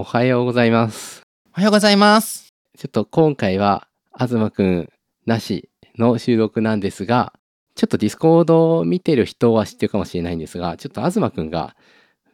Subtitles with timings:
[0.00, 1.22] おはようございます。
[1.48, 2.54] おはようございます。
[2.78, 4.88] ちょっと今回は、東くん
[5.26, 7.32] なしの収録なんですが、
[7.74, 11.74] ちょっと Discord を見てる人は知ってるかもしれないんですが、ちょっと東くんが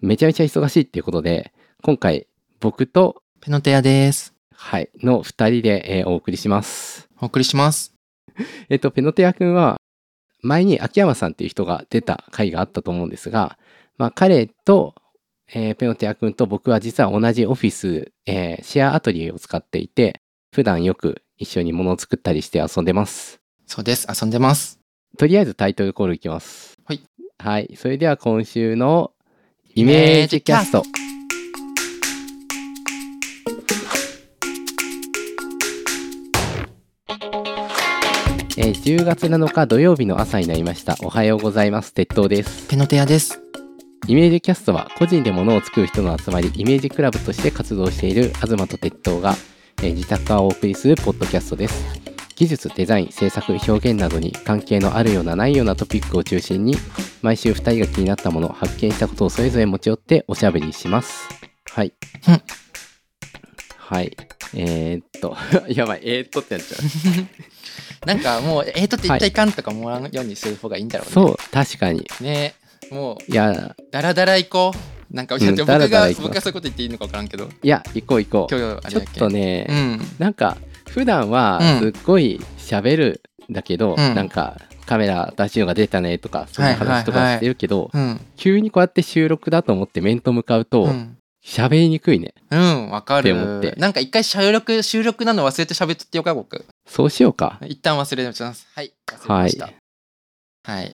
[0.03, 2.27] めちゃめちゃ忙しいっていうことで、今回
[2.61, 4.35] 僕と、ペノテアです。
[4.53, 7.09] はい、の二人で、えーお送りします。
[7.19, 7.95] お送りします。
[8.69, 9.81] えっと、ペノテアくんは、
[10.43, 13.57] 前に秋山さんっていう人が出た回があったと思うんですが、
[13.97, 14.95] まあ彼と、
[15.53, 20.21] えーペノテアくんと僕は実は同じオフィス、えーシェアアトリエを使っていて、
[20.55, 23.41] 普段よく一緒に物を作ったりして遊んでます。
[23.67, 24.07] そうです。
[24.09, 24.81] 遊んでます。
[25.19, 26.77] とりあえずタイトルコールいきます。
[26.85, 27.01] はい。
[27.39, 27.75] はい。
[27.77, 29.13] それでは今週の
[29.75, 30.83] イメージキャスト。
[38.57, 40.97] えー10月7日土曜日の朝になりました。
[41.03, 41.93] おはようございます。
[41.93, 42.69] 鉄塔です。
[42.69, 43.44] ペノテアです。
[44.07, 49.35] イメージキャストは個人で物を作る人の集まり、イメージクラブとして活動している東と鉄塔が、
[49.83, 51.85] えー自宅からお送りするポッドキャストです。
[52.37, 56.77] 技術、デザイン、制作、表現などに関係のあるようなないようなトピックを中心に、
[57.23, 61.29] 毎週2人が気になったもの、発見したことをそれぞれ持ち寄っておしゃべりします。
[61.71, 61.95] はい。
[62.29, 62.43] うん
[63.79, 64.17] はい。
[64.55, 65.37] えー、っと、
[65.69, 66.81] やばい、えー、っとってなっちゃう。
[68.07, 71.13] なんかもう、えーとって言っちゃいかんとかもらうようにする方がいいんだろうね。
[71.13, 72.07] そう、確かに。
[72.21, 72.55] ね
[72.95, 75.15] もう、いや、ダラダラ行こう。
[75.15, 78.61] なんか、うん僕が、行きます僕がそういうこと言っていいのか分からんけど、いや、行こう行こ今う。
[78.61, 80.01] ちょっ日あれだっけとね、うん。
[80.19, 80.57] なんか
[80.89, 88.21] 普段はうんすっごい喋るんだけど、うんなんかカメラ新しいのが出たねとかそんな話とはいはいはいかしてるけど、うん。
[88.37, 91.19] 急にこうやって収録だと思って面と向かうとうん。
[91.45, 93.77] 喋、りにくいねうん、わかって思ってる。
[93.77, 96.65] なんか一回収録、収録なの忘れて喋っとってよか、僕。
[96.89, 98.67] そうしようか一旦忘れてます。
[98.75, 98.93] はい。
[99.09, 99.71] 忘れました。
[100.65, 100.93] はい。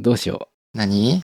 [0.00, 1.22] どうしよ何？
[1.24, 1.27] う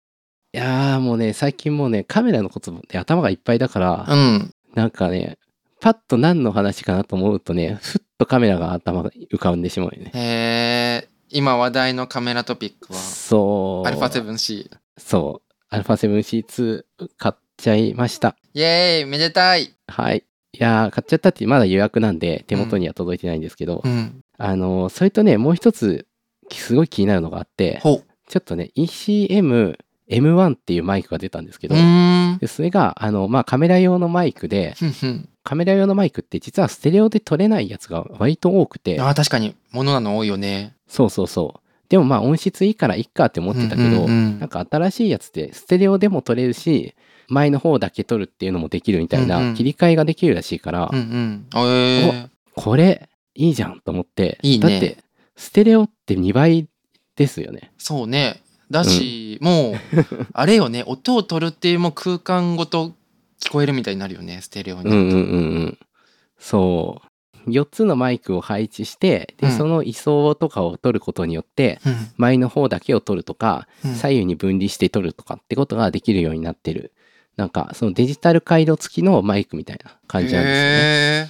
[0.55, 4.53] いやーもうね最近もうねカメラのことで頭がいっぱいだから、うん。
[4.73, 5.37] なんかね
[5.81, 10.11] パッと何の話かなと思うとねふっとカメラが頭が浮かんでしまうよね。
[10.13, 13.87] へえ、今話題のカメラトピックは、そう。
[13.87, 14.69] アルファ 7C。
[14.97, 15.53] そう。
[15.67, 16.83] アルファ 7C2
[17.17, 18.37] 買っちゃいました。
[18.53, 19.75] イエーイめでたい。
[19.87, 20.23] はい。
[20.53, 24.23] いやー、買っちゃったってまだ予約なんで手元には届いてないんですけど、うん。
[24.37, 26.07] あのーそれとね、もう一つ、
[26.49, 29.77] すごい気になるのがあって、ほちょっとね、ECM
[30.09, 31.69] M1 っていうマイクが出たんですけう。
[31.71, 31.75] ど。
[32.39, 34.75] でそれが、あの、まあ、カメラ用のマイクで、
[35.43, 40.75] カメラ用のマイクって実はステレオで撮れないやつが割と多くて、あー確かに、物なの多いよね。
[40.87, 41.59] そうそうそう。
[41.89, 46.95] でもまあ音質いいからいっかって思ってたけど、なんか新しいやつってステレオでも撮れるし、
[47.27, 51.47] 前の方だけ撮るっていうのもできるみたいなん切り替えができるらしいから、うんうん。
[51.53, 54.97] えー、これいいじゃんと思っていいねだって
[55.35, 56.67] ステレオって2倍
[57.15, 58.41] ですよねそうね。
[58.71, 59.75] だし、もう、
[60.33, 62.93] あれよね、音を取るっていうもう空間ごと
[63.41, 64.89] 聞こえるみたいになるよね、ステレオに。
[64.89, 65.19] うんうんうんう
[65.65, 65.77] ん。
[66.37, 67.49] そう。
[67.49, 69.51] 4つのマイクを配置してで、うん。
[69.51, 71.95] その位相とかを取ることによってうん。
[72.17, 73.93] 前の方だけを取るとか、うん。
[73.95, 76.91] 左右に分離して取るとかってことができるようになってる。
[77.37, 81.27] なんかそのデジタル回路付きのマイクみたいな感じなんですよね、へ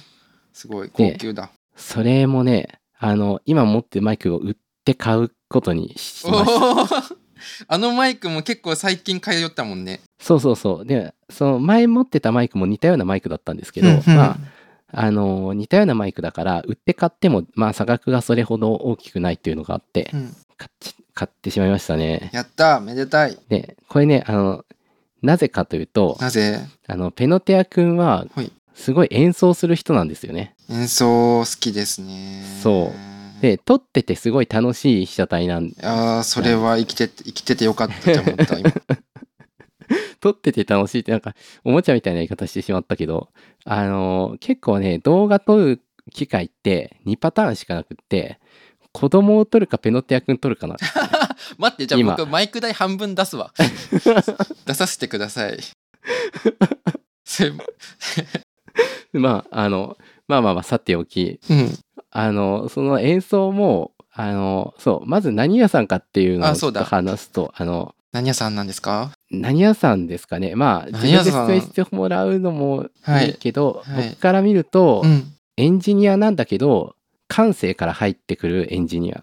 [0.52, 1.50] すごい、高級だ。
[1.74, 7.04] それもねあの今持ってるマイクを売って買うことにしおました。
[7.04, 7.16] ー
[7.68, 10.00] あのマイクも結構最近通ったもんね。
[10.20, 10.86] そうそうそう。
[10.86, 14.38] で、その前持ってたマイクも似たようなマイクだったんですけど、うんうんまあ、
[14.92, 22.30] あの、似たようなマイクだから、売って買っても、まあ、差額がそれほど大きくないっていうのがあって、うん買っち買ってしまいましたね。
[22.32, 23.38] やっためでたい。
[23.48, 24.64] で、これね、あの、
[25.22, 26.60] なぜかというと、なぜ？
[26.86, 30.54] あの、ペノテア君ははい、すごい演奏する人なんですよね。
[30.68, 32.44] 演奏好きですね。
[32.62, 38.72] そうで、撮っててすごい楽しい被写体なん、ああ、それは生きてて、生きててよかったって思った、今。
[40.20, 41.34] 撮ってて楽しいってなんか、
[41.64, 43.28] おもちゃみたいな言い方してしまったけど、
[43.64, 48.40] あの、結構ね、動画撮る機会って2パターンしかなくって、
[48.92, 50.76] 子供を撮るかペノテア君撮るかな。
[51.58, 53.52] 待って、じゃあ今僕マイク代半分出すわ。
[54.64, 55.58] 出させてください。
[57.24, 57.52] せ
[59.12, 59.98] まあ、あの、
[60.28, 61.70] まあまあまあ、さておき、うん。
[62.10, 69.12] あの、その演奏も、あの、そう、まず何屋さんかっていうのを話すと、あの、何屋さんなんですか？
[69.30, 70.54] 何屋さんですかね。
[70.54, 72.86] まあ、自分で説明してもらうのも
[73.24, 75.32] いいけど、はいはい僕から見ると、うん。
[75.58, 76.94] エンジニアなんだけど、
[77.28, 79.22] 感性から入ってくるエンジニアっ。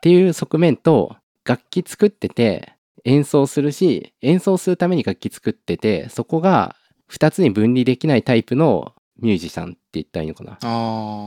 [0.00, 6.76] ていう側面と、楽器作ってて演奏するし、演奏するために楽器作ってて、そこが
[7.10, 10.54] 2つに分離できないタイプのミュージシャンって言ったらいいのかな。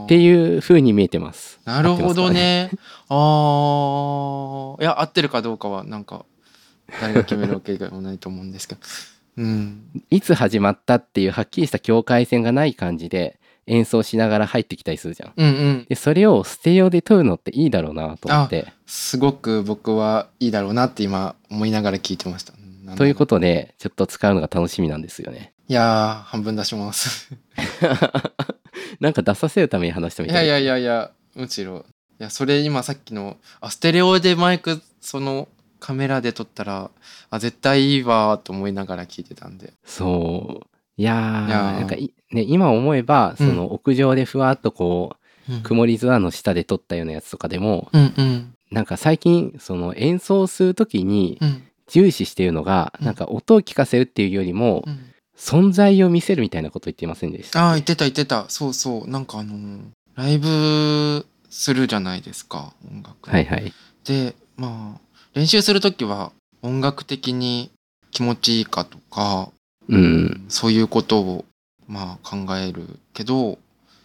[0.05, 0.07] っ。
[0.07, 1.59] ていう風に見えてます。
[1.65, 2.71] なるほど合ってね。
[3.09, 4.81] ああ。
[4.81, 6.25] いや、合ってるかどうかは、なんか、
[7.01, 8.81] 誰が決めるわけでもないと思うんですけど。
[9.37, 15.33] うんいつ始まったっていうはっきりした境界線がない感じで演奏しながら入ってきたりするじゃん。
[15.35, 18.71] うんうんでそれをステレオで撮るのっていいだろうなと思って。
[18.85, 22.53] すごく僕はいいだろうなって今思いながら聞いてました
[22.95, 25.53] ということとでちょっと使うのが楽しみなんですよね。
[25.67, 27.29] いやー半分出します。
[28.99, 31.85] なんか出させるために話したみたいいやいやいやいやむしろ。
[32.19, 35.47] いやそれ今さっきのあステレオでマイクその
[35.79, 36.91] カメラで撮ったら
[37.29, 39.73] あ絶対いいわーと思いながら聞いてたんで。
[39.85, 40.67] そう。
[40.97, 41.79] いやーいやー。
[41.79, 45.15] なんかい、ね、今思えば、その屋上でふわっとこ
[45.49, 48.53] う、曇り空の下で撮ったようなやつとかでも、うんうん。
[48.71, 53.05] なんか最近、その演奏するときにうん重視しているのが、うん。
[53.05, 54.99] なんか音を聞かせるっていうよりもう、ん。
[55.35, 57.59] 存在を見せるみたいなこと言っていませんでした？
[57.67, 58.45] ああ言ってた言ってた。
[58.49, 59.09] そうそう。
[59.09, 59.81] なんかあのー
[60.15, 63.29] ライブするじゃないですか音楽。
[63.29, 63.73] はいはい。
[64.03, 65.01] でまあ
[65.33, 66.31] 練習する時は
[66.61, 67.71] 音楽的に
[68.11, 69.49] 気持ちいいかとか
[69.89, 70.45] うん。
[70.49, 71.45] そういうことを
[71.87, 73.57] まあ考えるけど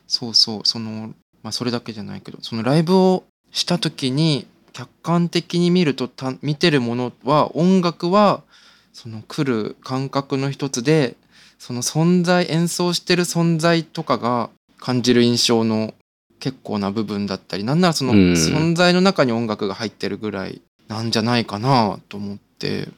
[0.06, 0.60] そうそう。
[0.64, 4.46] そのまあそれだけじゃないけどそのライブをした時に
[4.78, 8.44] 客観的に見るとた見てるものは音楽は
[8.92, 11.16] その来る感覚の一つで
[11.58, 15.94] その存在演奏してる存在とかが感じる印象の
[16.38, 22.88] 結構な部分だったりなんならそのうん存在の中に音楽が入ってるぐらいなんじゃないかなと思って。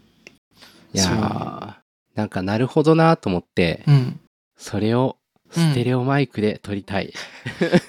[0.93, 1.75] いやー
[2.15, 4.21] なんかなるほどなと思って、うん
[4.59, 5.17] それを
[5.51, 7.15] ステレオマイクで撮りたい。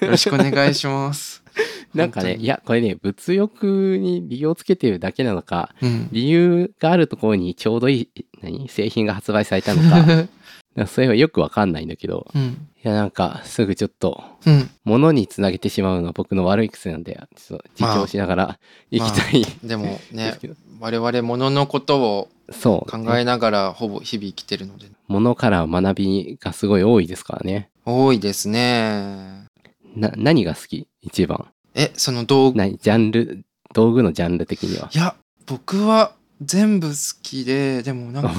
[0.00, 1.41] よろしくお願いします。
[1.94, 6.08] なんかね、いや、これね、物欲に理由をつけてるだけなのか、うん。
[6.10, 10.26] 理由があるところにちょうどいい、何製品が発売されたのか、
[10.74, 12.68] かそれはよくわかんないんだけど、うん。
[12.84, 14.70] いや、なんか、すぐちょっと、うん。
[14.84, 18.58] 物につなげてしまうのは僕の悪い癖なんで、ちょっと自重しながら
[18.90, 20.54] 行きたい、でもでねす、けど。
[20.80, 27.68] 我々物のことをそう、考えながらほぼ日々生きてるので、物から学びがすごい多いですからね。
[27.84, 29.46] 多いですね。
[29.94, 30.86] な、何が好き？
[31.00, 31.46] 一番。
[31.74, 34.90] え、その道具、ジャンル、道具のジャンル的には。
[34.92, 35.14] や、
[35.46, 38.34] 僕は全部好きで、でもなんか、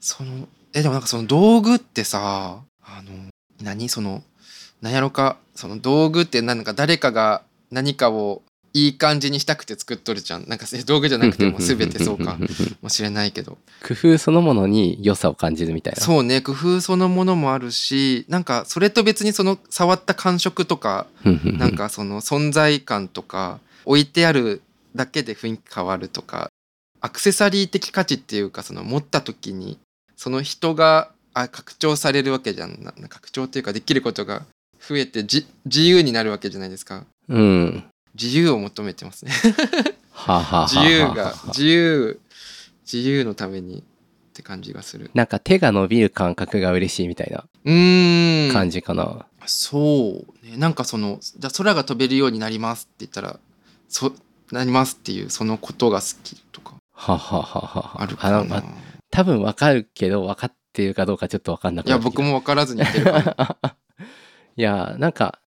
[0.00, 3.30] その、え、でもなんかその道具ってさ、あの、
[3.62, 3.88] 何？
[3.88, 4.22] その、
[4.82, 8.42] なんやろか、その道具ってなんか誰かが何かを
[8.76, 10.46] いい感じにしたくて作っとるじゃん。
[10.46, 12.36] なんかえ道具じゃなくても全てそうか
[12.82, 13.56] もしれないけど。
[13.82, 16.02] 工夫そのものに良さを感じるみたいな。
[16.02, 24.60] そうね工夫そのものもあるしなんかそれと別にその触った感触とかなんかその存在感とか置いてある
[24.94, 26.50] だけで雰囲気変わるとか
[27.00, 29.78] アクセサリー的価値っていうかその持った時に
[30.16, 34.42] その人があ拡張されるわけじゃんなな拡張っていうかできることが
[34.86, 37.84] 増えてじ自由になるわけじゃないですかうん。
[38.20, 39.32] 自由を求めてますね。
[40.68, 42.20] 自由が自由
[42.90, 43.82] 自由のためにっ
[44.32, 45.10] て感じがする。
[45.14, 47.44] なんか手が伸びる感覚が嬉しいみたいな
[48.52, 49.26] 感じかな。
[49.46, 50.56] そうね。
[50.56, 53.38] なんかそのじゃあ空が飛べるようになりますって言ったら
[53.88, 54.12] そ
[54.52, 56.74] なりますっていうそのことが好きとか。
[56.92, 58.02] はあはあはあはあ。
[58.02, 58.62] あるかあな
[59.10, 63.70] 多分わかるけど分かってるかどうかちょっと分かんなくいや僕も分からずに言ってるかも
[64.56, 65.40] いやなんか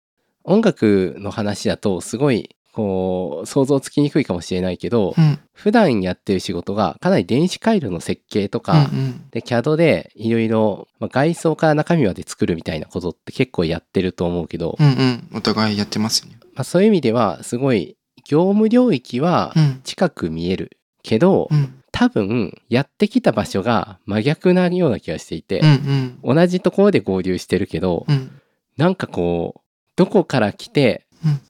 [0.44, 5.38] 音楽の話だとすごいこう想像つきにくいかもしれないけど、うん。
[5.52, 15.30] 普段やってる仕事がかなり電子回路の設計とか、うんうんで CAD でいろいろまあ外装から中身まで作るみたいなことって結構やってると思うけど、うんうん。
[15.34, 16.40] お互いやってますよね。
[16.54, 19.82] まあ、そういう意味ではすごい業務領域はうん。
[19.84, 20.78] 近く見える。
[21.04, 21.76] けど、うん。
[21.92, 26.36] 多分やってきた場所が真逆なような気がしていてうんう、ん。
[26.36, 28.40] 同じところで合流してるけど、うん。
[28.78, 29.62] なんかこう
[29.98, 31.09] どこから来て、うん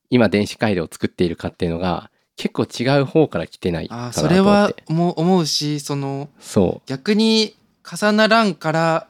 [0.10, 4.36] 今電子回路を作っているかっていうのが結構違う方から来てないかなと思って。
[4.36, 9.08] それはもう思うしそのそ逆に重ならんから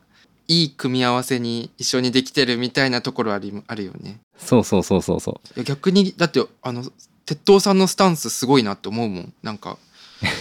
[0.48, 4.20] いい組み合わせに一緒にできてるみたいなところありあるよね。
[4.36, 5.20] うそうそうそうそう。
[5.20, 6.84] そう逆にだってあの
[7.26, 9.34] 鉄塔さんのスタンスすごいなって思うもん。
[9.44, 9.78] なんか。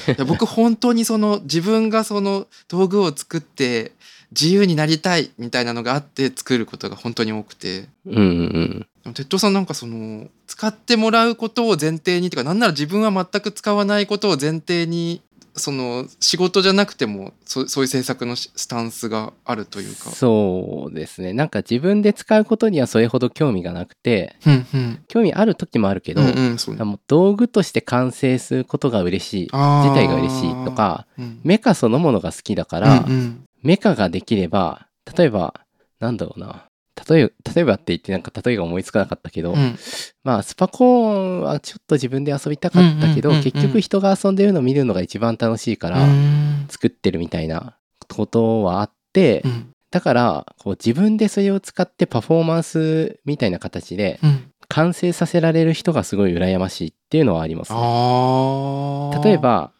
[0.08, 3.92] いや僕本当にその自分がその道具を作って
[4.32, 7.88] 自由になりたいみたいなのがあって作ることが本当に多くて。
[8.06, 15.22] うんうん鉄塔さんなんかその使ってもらうことを前提にとかなんなら自分は全く使わないことを前提に
[15.58, 20.10] その仕事じゃなくてもそそういう制作のしスタンスがあるというか。
[20.10, 21.32] そうですね。
[21.32, 24.36] なんか自分で使うことにはそれほど興味がなくて。
[24.46, 25.04] うんうん。
[25.08, 26.76] 興味ある時もあるけど、うんうんそう。
[26.76, 29.40] ねもう道具として完成することが嬉しい。
[29.42, 31.40] 自体が嬉しいとかうん。
[31.44, 34.86] メカそのものが好きだから、うんうんメカができれば
[35.16, 35.54] 例えば
[36.00, 36.64] なんだろうな。
[37.08, 39.78] 例え例えばって言ってなんか例えが思いつかなかったけど、うん。
[40.24, 46.66] まあスパコーンはちょっと自分で遊びたかったけど、結局人が遊んでるのを見るのが一番楽しいからうん。
[46.68, 47.76] 作ってるみたいな
[48.08, 49.72] ことはあって、うん。
[49.90, 54.52] だからこう自分でそれを使ってパフォーマンスみたいな形でうん。
[54.68, 59.72] 完成させられる人がすごい羨ましいっていうのはありますね、例え、ば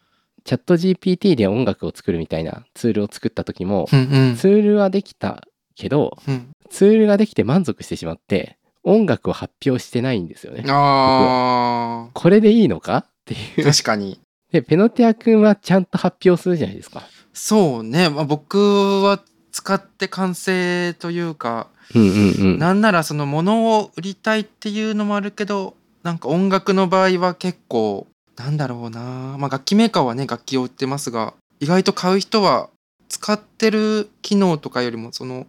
[0.49, 4.37] チャット GPT で音楽を作るみたいなツールを作った時も、うんうん。
[4.37, 5.43] ツールはできた
[5.77, 10.65] けどうん、ツールができて満足してしまって音楽を発表してないんですよね。
[10.67, 13.65] あこれでいいのかっていあう。
[13.65, 14.19] 確かに。
[14.51, 17.03] でペノティア君はちゃんと発表するじゃないですか。
[17.35, 19.21] そうね、まあ、僕は
[19.53, 22.59] 使って完成というか、うんうんうん。
[22.59, 28.07] なんならその物を売りたいっていうのもあるけどなんか音楽の場合は結構
[28.39, 29.01] なんだろうな、
[29.39, 32.71] まあ、楽器メーカーはね楽器を売ってますが意外と買う人は
[33.09, 35.47] 使ってる機能とかよりもその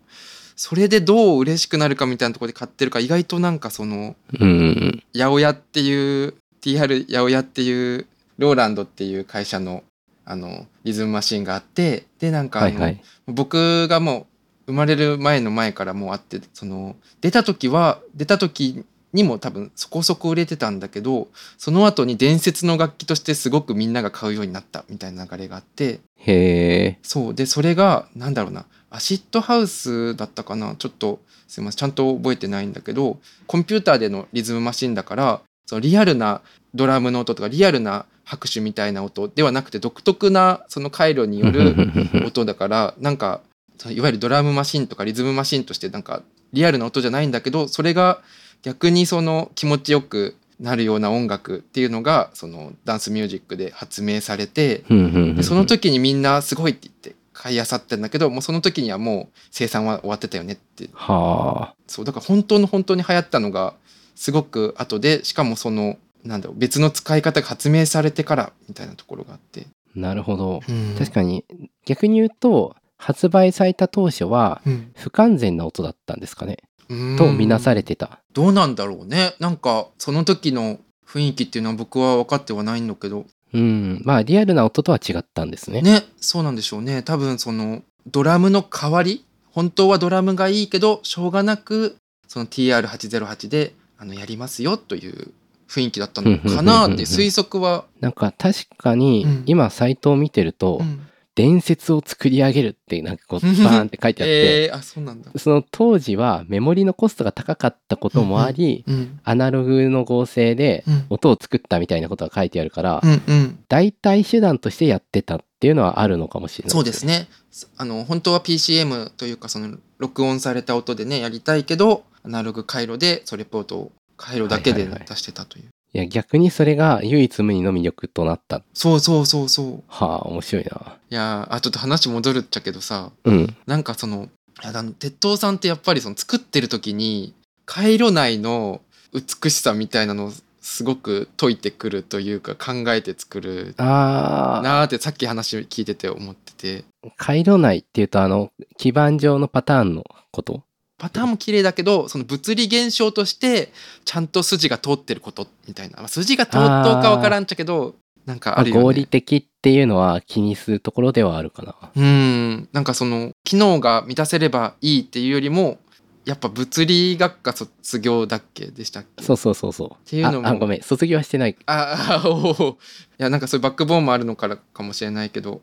[0.55, 4.50] それでどう嬉しくなるかみたいなところで買ってるから意外となんかそのうん。
[4.50, 8.05] うん八百屋っていう TR 八百屋っていう
[8.38, 9.84] ローランドっていう会社の
[10.25, 13.01] あのリズムマシンがあってでなんかはいはい。
[13.27, 14.27] 僕がも
[14.67, 25.99] う生まれる前の前からもうあってその出た時は出た時にも多分そこそこ売れてたんだけどその後に伝説の楽器としてすごくみんなが買うようになったみたいな流れがあって。
[26.17, 27.33] へえそう。
[27.33, 28.65] でそれがなんだろうな。
[28.91, 30.75] アシッドハウスだったかな。
[30.75, 31.77] ちょっとすいません。
[31.77, 36.41] ちゃんと覚えてないんだけどコンピューターでのリズムマシンだからそのリアルな
[36.73, 41.75] ドラムの音とかリアルな拍手みたいな音ではなくて独特なその回路による
[42.25, 43.41] 音だからなんか
[43.87, 46.21] いわゆるドラムマシンとかリズムマシンとしてなんか
[46.53, 48.21] リアルな音じゃないんだけどそれが
[48.61, 60.89] 逆にその気持ちよくなるような音楽っていうのがそのダンスミュージックで発明されてでその時にみんなすごいって言って買い漁ってんだけどもうその時にはもう生産は終わってたよねって。
[60.93, 61.75] はあ。
[61.87, 63.73] そうだから本当の本当に流行ったのが
[64.15, 70.59] すごく後でしかもそのなんだろう別の使い方が発明されてからみたいなところがあって、なるほど。
[70.97, 71.45] 確かかに。
[71.85, 76.57] 逆に言うと発売された当初はに、不完全な音だったんですかね。
[76.61, 76.68] うん
[77.17, 78.19] と見なされてた。
[78.34, 79.36] どうなんだろうね。
[79.39, 83.25] なんかその時の雰囲気っていうのは僕は分かってはないんだけど。
[83.53, 84.01] うん。
[84.03, 85.81] まあリアルな音とは違ったんですね。
[85.81, 87.03] ねそうなんでしょうね。
[87.03, 95.31] 多分そのドラムの代わり本当はドラムがいいけどしょうがなくその TR808 であのやりますよという
[95.67, 99.43] 雰囲気だったのかなって推測は、なんか確かにうん。
[99.46, 101.08] 今サイトを見てるとうん
[101.39, 104.63] 伝説を作り上げるってなんかこうバーンって書いてあって。
[104.67, 111.05] えー、あそうなんだ、その当時はメモリのコストが高かったこともありうんアナログの合成でうん。
[111.10, 116.72] 音を作ったみたいなことが書いてあるからうんうん、代替手段としてやってたっていうのはあるのかもしれない。
[116.72, 117.29] そうですね。
[117.77, 125.67] あの本当は PCM というかその録音された音でねやりたいけどアナログ回路でそれポートを回路だけで出してたという、い
[125.98, 128.62] や逆にそれが唯一無二の魅力となった。
[128.74, 129.84] そうそうそうそう。
[129.88, 130.98] はあ面白いな。
[131.10, 133.12] いやーあちょっと話戻るっちゃけどさ。
[133.24, 133.55] うん。
[133.65, 134.29] なんかその
[134.62, 137.34] あの鉄塔さんってやっぱりその作ってる時に
[137.65, 138.81] 回路内の
[139.13, 140.31] 美しさみたいなのを
[140.62, 146.84] すごく解いてくるというか考えて作るあなーってさっき話聞いてて思ってて。
[147.05, 150.63] ー回路内っていうとあの基板上のパターンのこと
[150.99, 153.71] パターンも綺麗だけどその物理現象として
[154.05, 156.61] ちゃんと筋が通ってることみたいな、まあ、筋が通っとう
[157.01, 158.81] かわからんっちゃけどなんかあるよね。
[158.83, 161.75] 合理的っていうのは気にするところではあるかな。
[161.95, 162.69] うん。
[162.73, 165.79] なんかその機能が満たせればいいっていうよりも
[166.25, 169.23] やっぱ物理学科卒業だっけでしたっけ？
[169.23, 170.09] そうそうそうそう。
[170.09, 170.81] ていうのもああごめん。
[170.83, 172.75] 卒業はしてないああおおい
[173.17, 175.61] やなんかそういうバックボーンもあるのからかもしれないけど。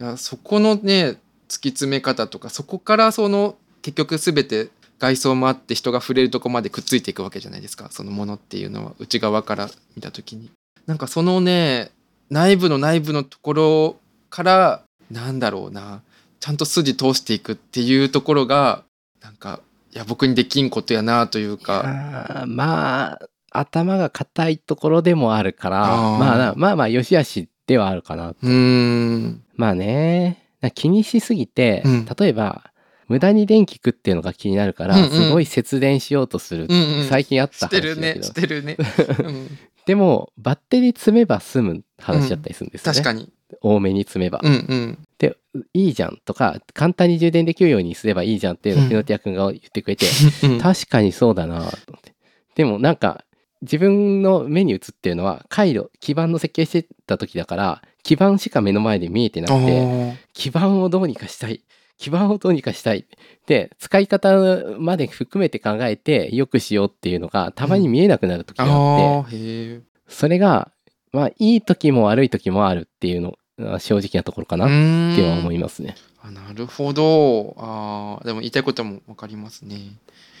[0.00, 1.16] いやそこのね
[1.48, 4.68] 突き詰め方とかそこからその結局全て
[4.98, 7.88] 外装もあって人が触れるとこまでくっついていくわけじゃないですか。
[7.90, 10.50] そのものっていうのは内側から見た時に。
[10.86, 11.90] なんかそのね
[12.28, 13.96] 内部の内部のところ
[14.28, 16.02] からなんだろうな。
[16.38, 18.82] ちゃんと筋通していくっていうところが
[19.22, 19.60] なんか
[19.92, 22.44] いや僕にできんことやなというか。
[22.46, 29.42] まあ頭が硬いところでもあるからまあなまあまあ良し悪しではあるかなうーん。
[29.56, 30.46] まあね。
[30.60, 32.04] な気にしすぎて、うん。
[32.04, 32.69] 例えば
[33.10, 35.10] 無駄に電気食っていうのが気になるから、うんうん。
[35.10, 37.08] すごい節電しようとする、うんうん。
[37.08, 37.94] 最近あったして話だけど。
[37.94, 38.76] るね してるね、
[39.24, 39.58] うん。
[39.84, 43.28] でもバッテリー積めば済む話だったりするんですよね、確かに。
[43.62, 44.98] 多めに積めば、うんうん。
[45.18, 45.36] で
[45.74, 48.86] いいじゃんとか簡単に充電できるようにすればいいじゃんっていうのうん。
[48.86, 50.06] をピノティア君が言ってくれて、
[50.46, 50.58] うん。
[50.60, 52.14] 確かにそうだなと思って。
[52.54, 53.24] でもなんか
[53.62, 61.62] 自分の目に映ってるのは回路基板の設計してた時だから基板しか目の前で見えてなくてあ基板をどうにかしたい
[62.00, 63.04] 基板をどうにかしたい。
[63.46, 64.34] で使い方
[64.78, 70.70] まで含めて考えてよくしようっていうのがたまに見えなくなる時ーがあって、あーへえそれが
[71.12, 75.94] まあいい時も悪い時もあるっていうのあ正直なところかなうっては思いますね。
[76.22, 77.54] あなるほど。
[77.58, 79.76] あーでも言いたいことも分かりますね。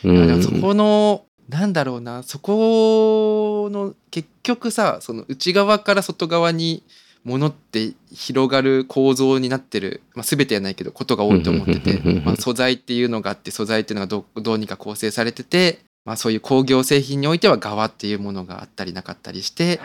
[0.02, 0.42] うん。
[0.42, 6.84] そこのなんだろうなそこの結局さその内側から外側に
[7.24, 19.80] 物って広がる構造になってる、まあ、全てはないけどことが多いと思っててまあ素材っていうのがあって素材っていうのがどうどうにか構成されてて、まあ、そういう工業製品においては側っていうものがあったりなかったりして、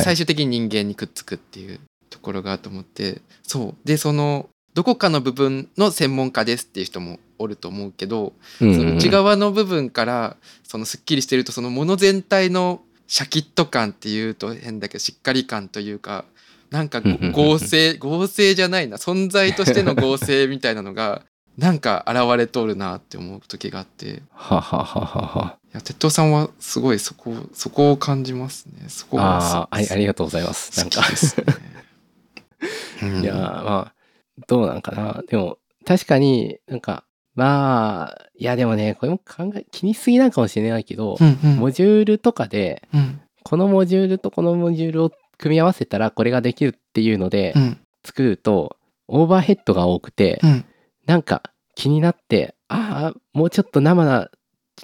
[0.00, 3.86] 最終的に人間にくっつくっていうところがあると思ってそう。
[3.86, 8.74] でそのどこかの部分の専門家ですっていう人もおると思うけど、うん。
[8.74, 16.24] その内側の部分からそのすっきりしてるとその物全体のシャキッと感っていうと変だけどしっかり感というか
[16.70, 17.00] なんか
[17.32, 21.22] 合成合成じゃないな存在としての合成みたいなのが
[21.56, 25.58] なんか現れとるなって思う時があっていははははは。
[25.72, 30.78] や鉄塔さんはすごいそこそこを感じますねそこがすああ、ありがとうございます。
[30.78, 31.06] なんかね。
[33.02, 33.94] うんいやーまあ、
[34.48, 35.22] どうなんかな。
[35.28, 47.80] でも、確かになんか、まあ、いやでもね、これも考え、気にしすぎなんかもしれないけど、うんうんモジュールとかで、うんこのモジュールとこのモジュールを組み合わせたらこれができるっていうのでうん。
[48.04, 48.76] 作ると、
[49.06, 50.64] オーバーヘッドが多くて、うん。
[51.06, 51.42] なんか
[51.74, 54.30] 気になって、ああ、もうちょっと生な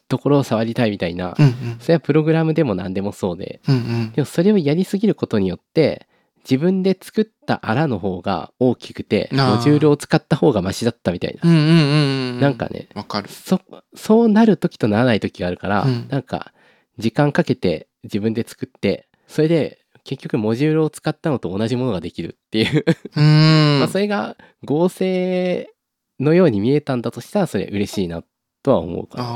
[0.08, 1.76] ところを触りたいみたいな、うんうん。
[1.80, 4.12] それはプログラムでも何でもそうで、うんうん。
[4.12, 6.06] でもそれをやりすぎることによって、
[6.48, 11.50] 自分で作ったあらの方が大きくて、モジュールを使った方がマシだったみたいな。
[11.50, 13.30] なんかね、わかる。
[13.30, 13.60] そ、
[13.94, 16.08] そうなる時とならない時があるから、うん。
[16.10, 16.52] なんか、
[16.98, 22.84] 時間かけて自分で作って、それで結局モジュールを使ったのと同じものができるっていう、
[23.78, 25.70] まあそれが合成
[26.20, 28.22] のように見えたんだとしたらそれ嬉しいな
[28.62, 29.24] とは思うかな。
[29.24, 29.26] あ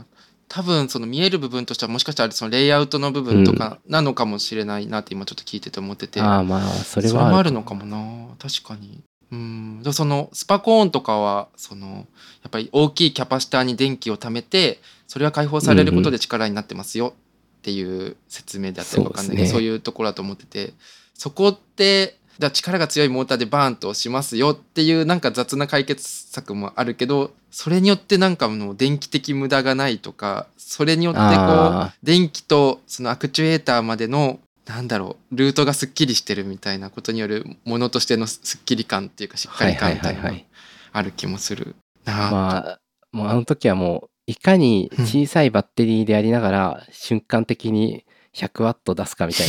[0.00, 0.04] あ
[0.50, 8.34] 多分その見える部分としてはもしかしたらそのレイアウトの部分とかなのかもしれないなって今ちょっと聞いてて思ってて、ああまあそれはあるるのかもな。
[8.38, 9.02] 確かに。
[9.30, 9.82] うん。
[9.82, 12.02] でそのスパコーンとかはそのや
[12.48, 17.14] っぱり大きいキャパシターに電気を貯めてそれは解放されることで力になってますよ
[17.58, 19.48] っていう説明であったりわかんないけどね。
[19.48, 20.72] そうういうところだと思ってて
[21.14, 40.32] そこってじゃあ力が強いモーターでバーンと押しますよっていうなんか雑な解決策もあるけどそれによってなんかもう電気的無駄がないとかそれによってこうあ電気とそのアクチュエーターまでのなんだろうルートがすっきりしてるみたいなことによるものとしてのすっきり感っていうかしっかり感みたいな。
[40.92, 42.80] ある気もするなあ、まあ、
[43.12, 49.46] もうあの時はもう、いかに小さいバッテリーでやりながら、瞬間的に100ワット出すかみたい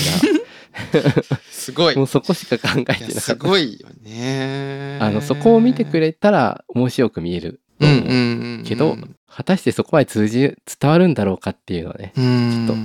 [1.52, 1.96] すごい。
[1.96, 3.36] な、 もうそこしか考えてなかった。
[3.36, 4.98] ごいよね。
[5.02, 8.00] あの、そこを見てくれたら面白く見えると思う。
[8.00, 8.63] うんうんうんうん。
[8.63, 10.56] けど、果たしてそこまで通じ、伝
[10.89, 12.65] わるんだろうかっていうのはね、うん。
[12.65, 12.78] ちょっ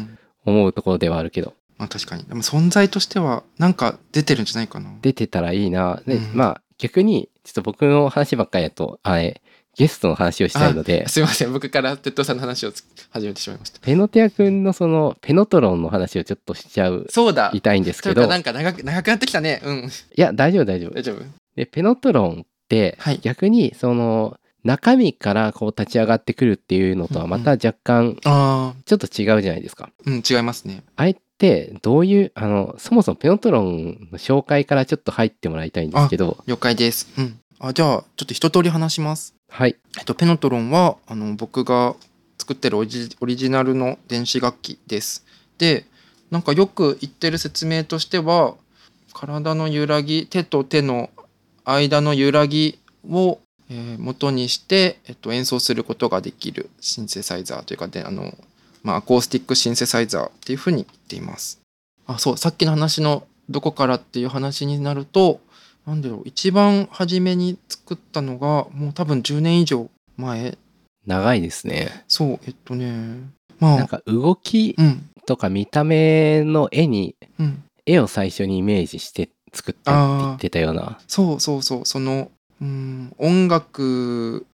[0.47, 2.25] 思うところではあるけど、まあ確かに。
[2.25, 4.93] でも存在としてはなんか出てるんじゃないかな。
[5.01, 6.03] 出てたらいいな。
[6.09, 6.31] で、うん。
[6.35, 9.43] まあ、逆に、ちょっと僕の話ばっかりだと、あれ、
[9.77, 11.53] ゲストの話をしたいので、すいません。
[11.53, 13.81] 僕から鉄道さんの話をつ始めてしまいました。
[13.81, 17.51] ペノテア君のその、ペノトロンの話をちょっとしちゃう、そうだ。
[17.55, 19.61] いたいんですけど、なんか長く長くなってきたね。
[19.65, 19.91] うん。
[20.17, 20.95] や、大丈夫大丈夫。
[20.95, 21.03] 大。
[21.03, 21.23] 丈夫。
[21.57, 23.19] で、ペノトロンってはい。
[23.23, 29.91] 逆にその中身からこう立ち上がってくるっていうのとはまた若干ちょっと違うじゃないですか。
[30.07, 30.83] うん違いますね。
[30.97, 37.09] あれってどういう、あの、そもそもペノトロンの紹介からちょっと入ってもらいたいんですけど、了解です。
[37.19, 37.39] うん。
[37.59, 39.35] あじゃあちょっと一通り話します。
[39.49, 39.77] はい。
[39.99, 41.95] えっとペノトロンはあの僕が
[42.39, 45.25] 作ってるオリジナルの電子楽器です。
[45.59, 45.87] で
[46.31, 48.55] なんかよく言ってる説明としては
[49.13, 51.11] 体の揺らぎ手と手の
[51.65, 53.39] 間の揺らぎを、
[53.71, 58.37] えー元にして、えっと、演奏することができるシンセサイザーというかであの、
[58.83, 61.61] まあ、アコースティックシンセサイザーっていうふうに言っています。
[62.07, 65.41] あそうさっきの話のどこからっていう話になると
[65.87, 70.57] なんだろう一番初めに作ったのがもう多分10年以上前。
[71.07, 72.05] 長いですね。
[72.09, 73.21] そうえっとね
[73.61, 73.77] まあ。
[73.77, 75.09] なんか動きうん。
[75.27, 77.65] とか見た目の絵に、うん。
[77.87, 80.99] 絵を最初にイメージして作ったって言ってたような。
[81.07, 84.47] そうそうそうそのうん音楽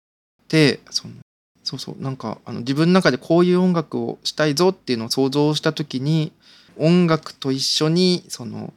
[0.44, 1.14] ってその
[1.62, 6.32] そうそうなんかあの自分の中でこういう音楽をしたいぞっていうのを想像した時に
[6.76, 8.72] 音楽と一緒にその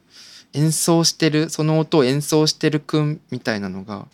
[0.54, 4.06] 演奏してるその音を演奏してる君みたいなのが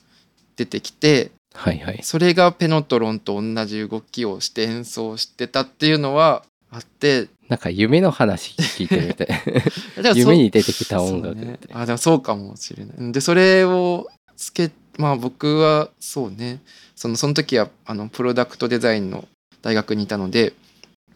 [0.57, 2.01] 出てきてはいはい。
[2.03, 9.29] それがペノトロンと同じ動きをして演奏してたっていうのはあってなんか夢の話聞いてみたい。
[10.15, 11.69] 夢に出てきた音楽って。
[11.73, 16.61] あでもそうかもしれないでそれをつけまあ僕はそうね
[16.95, 19.27] そのその時はあのプロダクトデザインの
[19.63, 20.53] 大学にいたのでっ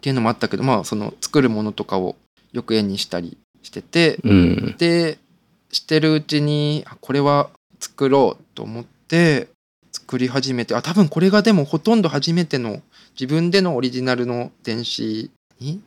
[0.00, 2.16] ていうのもあったけどまあその作るものとかを
[2.52, 4.76] よく絵にしたりしててうん。
[4.78, 5.18] で
[5.72, 7.50] してるうちにあこれは
[7.80, 9.48] 作ろうと思って
[9.90, 12.80] 作り始めてあ多分これがでもほとんど初めての
[13.18, 15.80] 自分でのオリジナルの電子に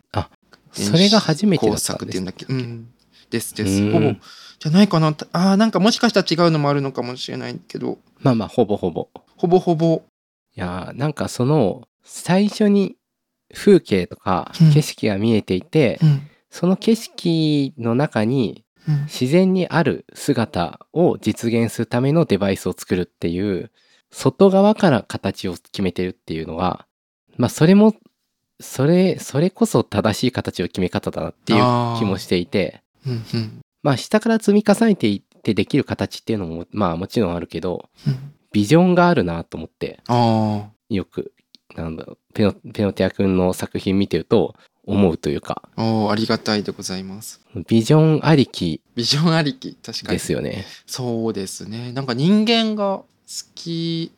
[0.74, 2.46] それが初めてだ工ったんです作っていうんだっけ？
[2.50, 2.90] うん。
[3.30, 3.82] ですです。
[3.82, 3.92] うん。
[3.92, 4.14] ほぼ
[4.60, 5.08] じゃないかな。
[5.32, 7.98] あーなんかもしかしたら違うのもあるのかもしれないけど。
[8.20, 9.10] まあまあほぼほぼ。
[9.36, 10.02] ほぼほぼ。
[10.56, 12.96] いやーなんかその最初に
[13.54, 14.74] 風景とかうん。
[14.74, 19.02] 景色が見えていて、うんその景色の中にうん。
[19.04, 23.70] 自然にある姿を実現するためのデバイスを作るっていう
[24.12, 26.88] 外側から形を決めてるっていうのは
[27.36, 27.94] まあそれも
[28.60, 31.60] それそれこそ正しい形の決め方だなっていう
[32.00, 33.62] 気もしていてうんうん。
[33.84, 38.34] まあ下から積み重ねていってできる形っていうのもまあもちろんあるけどうん。
[38.54, 41.34] ビジョンがあるなと思ってあよく
[41.76, 44.56] なんだペノペノティア君の作品見てると
[44.88, 45.62] 思うというか。
[45.78, 47.42] ーおーありがたいでございます。
[47.68, 50.18] ビジョンありきビジョンありき確かに。
[50.18, 50.66] ですよね。
[50.86, 51.92] そうですね。
[51.92, 53.06] なんか人間が好
[53.56, 54.12] きい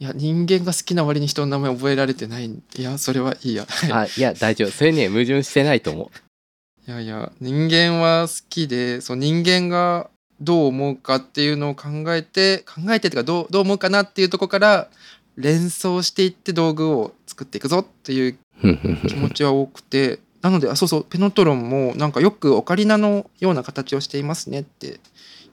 [0.00, 2.46] や人間が好きな割に人の名前覚えられてない。
[2.46, 3.66] いやそれはいいや。
[3.92, 4.70] あいや大丈夫。
[4.70, 6.90] それね矛盾してないと思う。
[6.90, 10.10] いやいや人間は好きでそう人間が
[10.40, 14.88] どう思うかっていうのを考えて考えてっていうかどうどう思うかなっていうところから
[15.36, 18.38] 連想していって道具を作っていくぞっていう
[19.08, 25.00] 気持ちは多くてなのであそうそうペノトロンもなんかよくオカリナのような形をしていますねって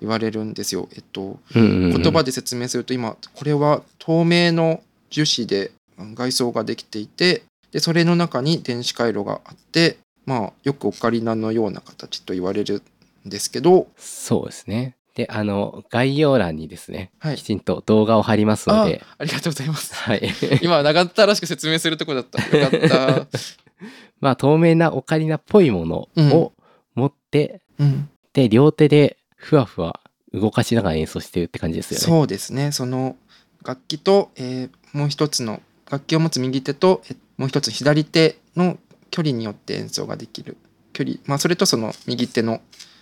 [0.02, 0.89] 言われるんですよ。
[0.94, 12.82] えっと言葉で説明すると今これは透明の樹脂で外装ができていてでそれの中に電子回路があってまあよくオカリナのような形と言われる
[13.26, 14.96] んですけどそうですね。
[15.15, 19.93] であの概要欄にですね、はいきちんと動画を貼りますのあで、ありがとうございます。
[19.93, 20.30] はい、
[20.62, 22.41] 今長ったらしく説明するとこだった。
[22.58, 23.28] よかった。
[24.19, 26.54] まあ透明なオカリナっぽいものを
[26.95, 29.99] 持って、うん、で両手でふわふわ
[30.34, 32.06] 動かしながら演奏してるって感じですよね。
[32.06, 33.17] そうですねその
[33.63, 38.78] 楽器と、えーもう一つの楽器を持つ右手と、えもう一つ左手の
[39.10, 40.56] 距離によって演奏ができる
[40.93, 42.62] 距離、まあ、それとその右手の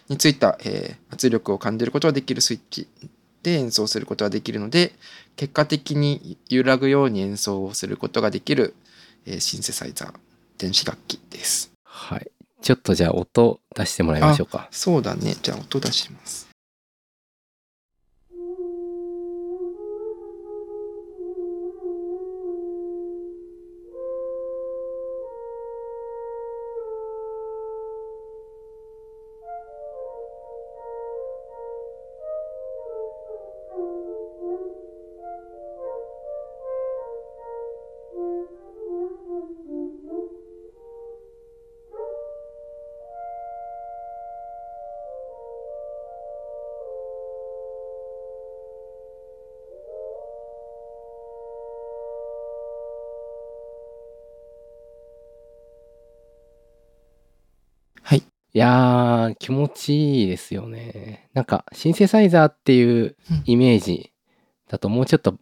[0.10, 2.88] についた、えー圧力を感じることができるスイッチ
[3.44, 4.94] で演奏することができるので
[5.36, 8.76] 結果的に揺らぐように演奏をすることができる、
[9.26, 10.14] えーシンセサイザー
[10.58, 11.72] 電子楽器です。
[11.84, 12.32] はい。
[12.62, 14.68] ちょっとじゃあ音出してもらいましょうか。
[14.72, 16.51] そうだねじゃあ音出します。
[58.54, 58.58] い。
[58.58, 61.30] いやー気持ちいいですよね。
[61.34, 64.12] なんかシンセサイザーっていうイメージ
[64.70, 65.38] だともうちょっと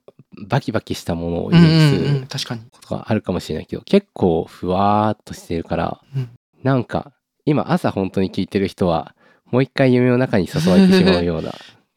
[0.47, 2.61] バキバキしたものをイメージする確かに。
[2.71, 6.29] ことがあるかもしれないけど、結構ふわーっとしてるから、うん
[6.61, 7.13] なんか
[7.45, 11.53] 今朝本当に聞いてる人はもう一回夢の中に誘われてしまうような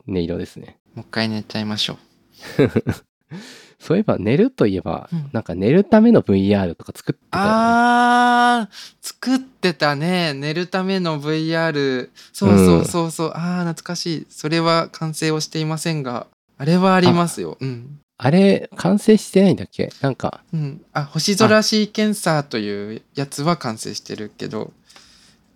[0.08, 0.78] 音色ですね。
[0.94, 1.96] もう一回寝ちゃいましょう。
[3.82, 5.30] そういえば寝るといえば、うん。
[5.32, 7.50] なんか寝るための VR とか作ってたよね。
[7.50, 10.34] あー作ってたね。
[10.34, 14.26] 寝るための VR そうそうそうそう、あー懐かしい。
[14.30, 16.26] それは完成をしていませんが。
[16.58, 17.58] あれはありますよ。
[17.60, 17.98] うん。
[18.18, 19.92] あれ完成してないんだっけ？
[20.00, 20.44] なんか。
[20.54, 20.80] うん。
[20.92, 24.72] あ星空シーケンサーというやつは完成してるけど。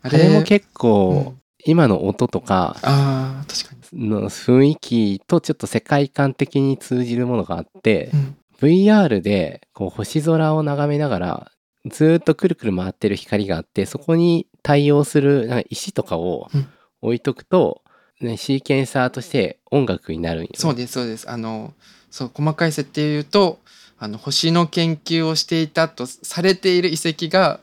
[0.03, 8.37] ああれも結う構ん今の音とかあー確かに、の雰囲気とちょっと世界観的に通じるものがあってう、ん。
[8.61, 11.53] VR でこう星空を眺めながら
[11.91, 16.67] ずーっとくるくる回ってる光があってそこに対応するなんか石とかをうん。
[17.03, 17.83] 置いとくと、
[18.23, 20.55] ね、シーケンサーとして音楽になるんよね。
[20.57, 21.31] そうですそうです。
[21.31, 21.75] あの
[22.11, 23.59] そう細かい設定を言うと
[23.99, 27.61] あの星の研究をしていたとされている遺跡が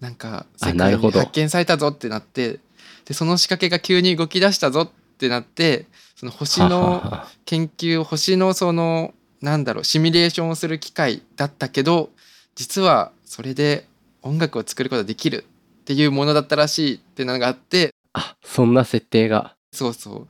[0.00, 2.58] なんか世界に発見されたぞってなって
[3.10, 12.10] でその仕掛けが急に動き出したぞってなってその星のは研究星のそのなんだろうシミュレーションをする機会だったけど
[12.54, 13.88] 実はそれで
[14.22, 15.44] 音楽を作ることができる
[15.80, 20.28] っていうものだったらしいってのがあってあそんな設定がそうそう。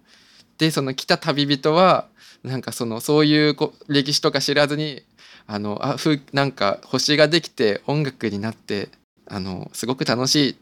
[0.57, 2.07] でその来た旅人は
[2.43, 5.03] なんかそのそういうこ歴史とか知らずに
[5.47, 8.89] あのあふなんか星ができて音楽になって
[9.27, 10.57] あのすごく楽しい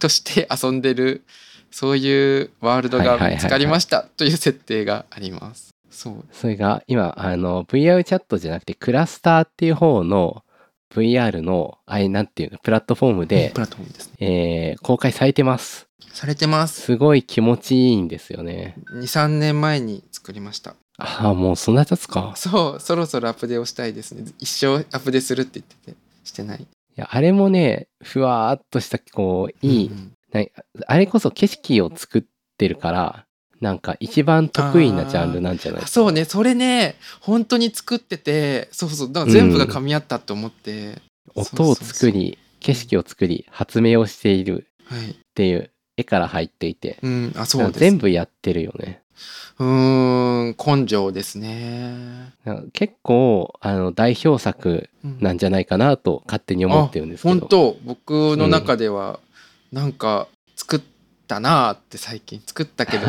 [0.00, 1.22] として遊んでる
[1.70, 5.70] そういうワールドが見つかりましたという設定があります。
[5.90, 10.44] そうそれが今あの VR チャットじゃなくてクラスターっていう方の
[10.94, 14.14] VR のあれなんていうのプラットフォームでプ、ラットフォームですね。
[14.20, 16.80] えー公開されてますされてます。
[16.80, 20.74] すごい気持ちいいんですよね2、3年前に作りました。
[20.98, 24.24] ああもうそんな経つかそう、そろそろアップデートしたいですね。
[24.38, 26.60] 一生アップデートするって言ってて、してない。
[26.60, 29.90] いやあれもねふわーっとしたこういい、
[30.86, 32.22] あれこそ景色を作っ
[32.56, 33.26] てるから
[33.60, 35.82] なんか一番得意なジャンルなんじゃない？
[35.82, 40.98] あそうね、それね、本当に作ってて、そうそう、だから全部が噛み合ったと思って。
[41.34, 45.10] 音を作り景色を作り発明をしているはい。
[45.10, 47.70] っていう絵から入っていてうん、あ、そう。
[47.70, 49.02] 全部やってるよね
[49.58, 49.66] うー
[50.52, 52.32] ん、根性ですね。
[52.72, 59.20] 結構あの代表作うんなんじゃないかなと勝手に思ってるんですけど本当僕の中では、
[59.72, 60.80] なんか作っ
[61.26, 63.06] たなーって最近作ったけど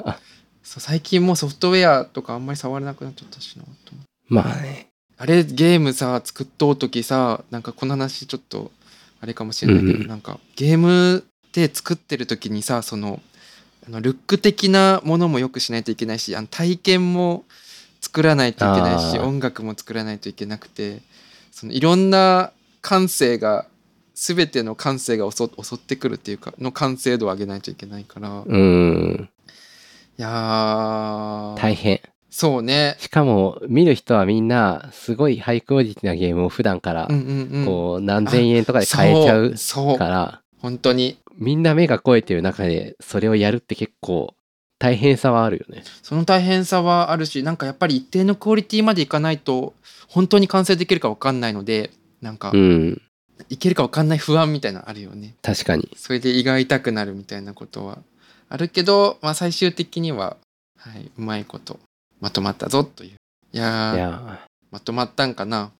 [0.62, 3.92] そう最近もうソフトウェアとかあんまり触れなくなっちゃったしなと
[4.28, 4.88] まあね。
[5.16, 8.72] あれゲームさ作っとう時さなんかこの話ちょっと
[9.20, 10.08] あれかもしれないけど、うんうん。
[10.08, 13.22] なんかゲームで作ってる時にさその
[13.86, 17.44] あのルック的なものもよくしないといけないしあの体験も
[18.00, 21.00] 作らないといけないし音楽も作らないといけなくて
[21.52, 23.66] そのいろんな感性が
[24.14, 29.28] 全ての感性が襲襲ってくるっていうかの完成度を上げないといけないから、いうーん
[30.16, 31.60] やー。
[31.60, 32.00] 大変。
[32.30, 32.96] そうね。
[32.98, 37.08] しかも見る人はみんなすごいハイクオリティなゲームを普段から
[37.64, 40.42] こう何千円とかで買えちゃうから。
[40.58, 41.18] 本当に。
[41.36, 44.34] みんな目が肥えてる中でそれをやるって結構
[44.78, 45.82] 大変さはあるよね。
[46.02, 49.74] その大変さはあるしなんかやっぱり一定のクオリティまでいかないと
[50.08, 53.02] 本当に完成できるか分かんないのでなんか、うん
[53.48, 55.34] いけるか分かんない不安みたいなのあるよね。
[55.42, 55.90] 確かに。
[55.96, 57.98] それで胃が痛くなるみたいなことは
[58.48, 60.36] あるけど、まあ、最終的には、
[60.78, 61.78] はい、うまいこと
[62.20, 63.10] まとまったぞという。
[63.52, 65.72] いやまとまったんかな。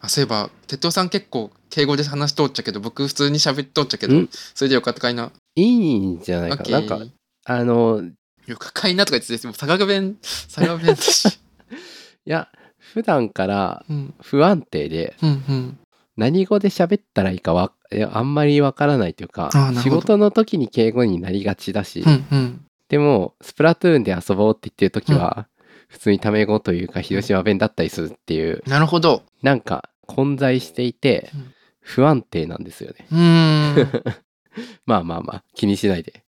[0.00, 4.28] あそういえば哲夫さん結構敬語で話しとっちゃけど僕普通に喋っとっちゃけどん。
[4.54, 5.30] それでよかったかいな。
[5.54, 6.64] いいんじゃないか。
[6.64, 7.00] ななんか
[7.44, 8.02] あの
[8.46, 11.26] よかかいなとか言ってても佐賀弁佐賀弁だし。
[12.26, 14.14] いや普段からうん。
[14.22, 15.78] 不安定でうんうん
[16.16, 17.72] 何語で喋ったらいいかわ
[18.12, 19.50] あんまりわからないというか
[19.82, 25.48] 仕事の時に敬語になりがちだし、うんうんでもスプラトゥーンで遊ぼうって言ってる時は、
[25.88, 29.22] 普通にタメ語というか広島弁だったりするっていうなるほど。
[29.42, 34.04] なんか混在していてうん不安定なんですよねうーん。
[34.86, 36.24] まあまあまあ気にしないで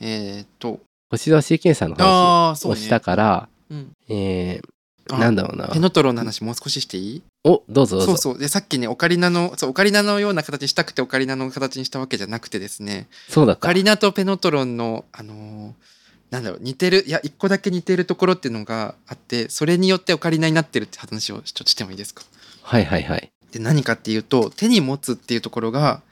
[0.00, 0.80] えーっと。
[1.10, 2.66] 星野シーケンサーの話。
[2.66, 4.68] をしたから、うんえあー、
[5.08, 5.68] なんだろうな。
[5.68, 7.22] ペノトロンの話もう少ししていい？
[7.44, 8.12] おどうぞどうぞ。
[8.16, 8.38] そうそう。
[8.38, 15.72] で、さっきね、オカリナの、そう、オカリナのような形にしたくてオカリナの形にしたわけじゃなくてですね、そうだオカリナとペノトロンの、あのー
[16.28, 22.24] なんだろう、似てる、いや、一個だけ似てるところっていうのがあって、それによってオカリナになってるって話をちょっとしてもいいですか？
[22.62, 23.30] はいはいはい。
[23.52, 26.02] で、何かっていうと、手に持つっていうところが、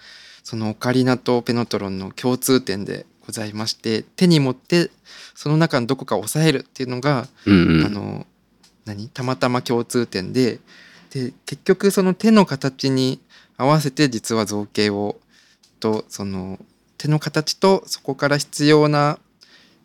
[0.44, 4.92] そのオカリナとペノトロンの共通点でございまして、手に持って、
[5.34, 7.84] その中のどこかを押さえるっていうのが、うんうん。
[7.84, 8.24] あの
[8.84, 9.08] 何？
[9.08, 10.58] たまたま共通点で
[11.10, 13.20] で結局その手の形に
[13.56, 15.16] 合わせて実は造形を
[15.80, 16.58] とその
[16.98, 19.18] 手の形とそこから必要な、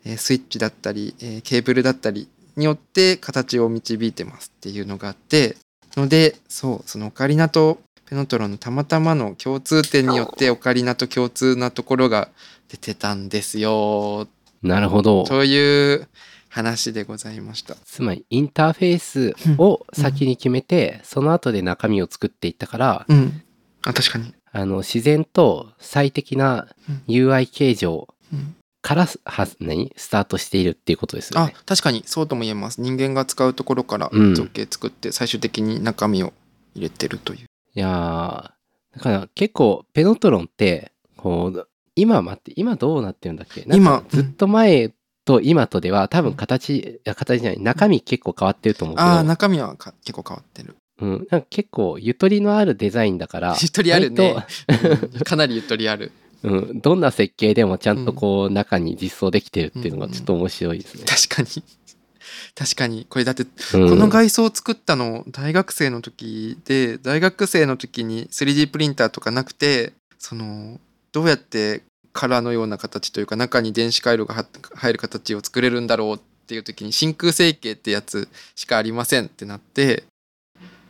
[0.04, 5.56] えースイッチだったり、えーケーブルだったりによって形を導いてますっていうのがあって
[5.96, 12.28] のでそうそのオカリナとペノトロンのたまたまの共通点によってオカリナと共通なところが
[12.68, 14.26] 出てたんですよ。
[14.62, 15.24] なるほど。
[15.24, 16.08] という
[16.50, 17.76] 話でございました。
[17.76, 23.42] つまりインターフェースを先に決めて、その後で中身を作っていったから、うん。
[23.82, 24.34] あ、確かに。
[24.52, 29.92] あの自然と最適なうん UI 形状うんからすは何？
[29.96, 32.80] スタートしているっていうことですよあね。、確かにそうとも言えます。
[32.80, 36.32] 人間が使うところからうん造形作って最終的に中身を
[36.74, 37.40] 入れてるという。
[37.40, 37.44] い
[37.78, 43.66] やーだから結構ペノトロンってこう今待って今どうなってるんだっけ？
[43.70, 44.92] 今ずっと前
[45.30, 50.76] と今とでは多分形、形じゃない中身結構変わってると思うけど、ああ、中身はか結構変わってる。
[51.00, 54.34] うん、なんか結構ゆとりのあるデザインだからゆとりあるね
[55.24, 56.12] かなりゆとりある。
[56.42, 61.04] と、 うん、どんな設計でもちゃんとこう中に実装できてるっていうのがちょっと面白いですね。
[61.06, 61.62] 確かに。
[62.56, 63.06] 確かに。
[63.08, 70.80] これだって、うんこの外装を作ったの大学生の時で、大学生の時に 3D プリンターとかなくて、その、
[71.12, 80.04] どうやって殻のような形というか中に電子回路がは入る形を作れるんだろうっていう時に真空成形ってやつしかありませんってなって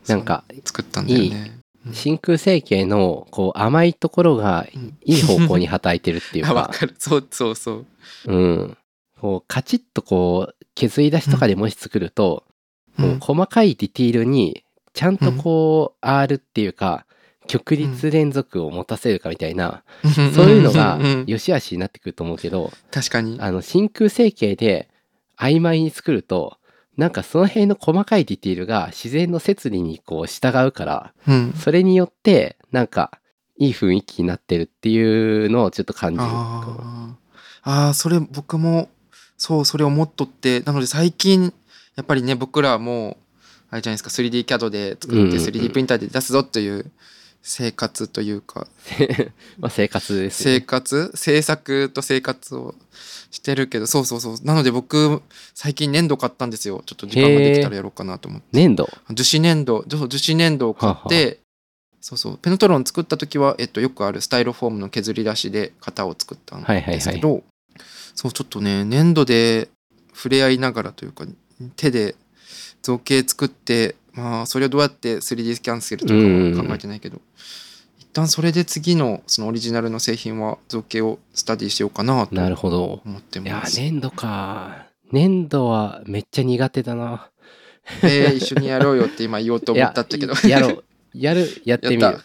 [0.09, 1.53] なんか作ったんだよね。
[1.55, 1.61] うん
[1.95, 6.95] 真空成形のこう甘いところがうんいい方向に働いてるっていうあわか、 かる。
[6.99, 7.87] そうそうそう。
[8.27, 8.77] うん。
[9.19, 12.45] こうカチッとこう削り出しとかでもし作ると、
[12.99, 13.05] うん。
[13.13, 17.07] もう細かいディティールにちゃんとこう R っていうか
[17.51, 19.83] 極率連続を持たせるかみたいな、
[20.35, 23.39] そういうのが良し悪しになってくると思うけど、確かに。
[23.41, 24.89] あの真空成形で
[25.37, 26.59] 曖昧に作ると
[26.97, 31.53] なんかその辺の細かいディティールが自然の摂理にこう従うからうん。
[31.55, 33.11] それによってなんか
[33.59, 36.25] いい雰囲気になってるっていうのをちょっと感じる。
[36.27, 37.15] あー。
[37.63, 38.89] あーそれ僕も
[39.37, 41.53] そうそれ思っとってなので最近
[41.97, 43.17] やっぱりね僕らはもう
[43.71, 45.39] あれじゃないですか 3D キャドで作ってうんうんうん。
[45.39, 46.91] 3D プリンターで出すぞという
[47.43, 48.67] 生活というか。
[49.59, 51.13] まあ生活ですよ生ね、活？
[51.15, 52.75] 制作と生活を
[53.31, 53.87] してるけど。
[53.87, 54.37] そうそうそう。
[54.45, 55.23] なので僕
[55.55, 56.83] 最近粘土買ったんですよ。
[56.87, 58.47] ちょっと時間ができたらやろうかなと思って。
[58.53, 58.89] 粘土？
[59.15, 59.85] 樹脂粘土。
[59.87, 61.37] 樹脂粘土を買ってはは
[62.01, 62.39] そうそう。
[62.39, 66.95] ペノトロン作った時は、えっと、よくあるスタイロフォームの削り出しで型を作ったんはいはいはい。
[66.95, 67.43] ですけど、
[68.15, 69.69] そうちょっとね粘土で
[70.15, 71.27] 触れ合いながらというか
[71.77, 72.17] 手で
[72.83, 76.21] 造形作ってまあそれをどうやって 3D スキャンするとかは
[76.69, 77.21] 考えてないけど、
[77.99, 83.03] 一旦それで次のそのオリジナルの製品は造形をスタディしようかなとなるほど。
[83.05, 83.81] 思っていやます。
[83.81, 84.87] 粘土か。
[85.13, 87.31] 粘土はめっちゃ苦手だな。
[88.03, 90.33] えー一緒にやろうよって今言おうと思ったんだけど。
[90.33, 90.85] いややろう。
[91.15, 92.19] やるやってみる。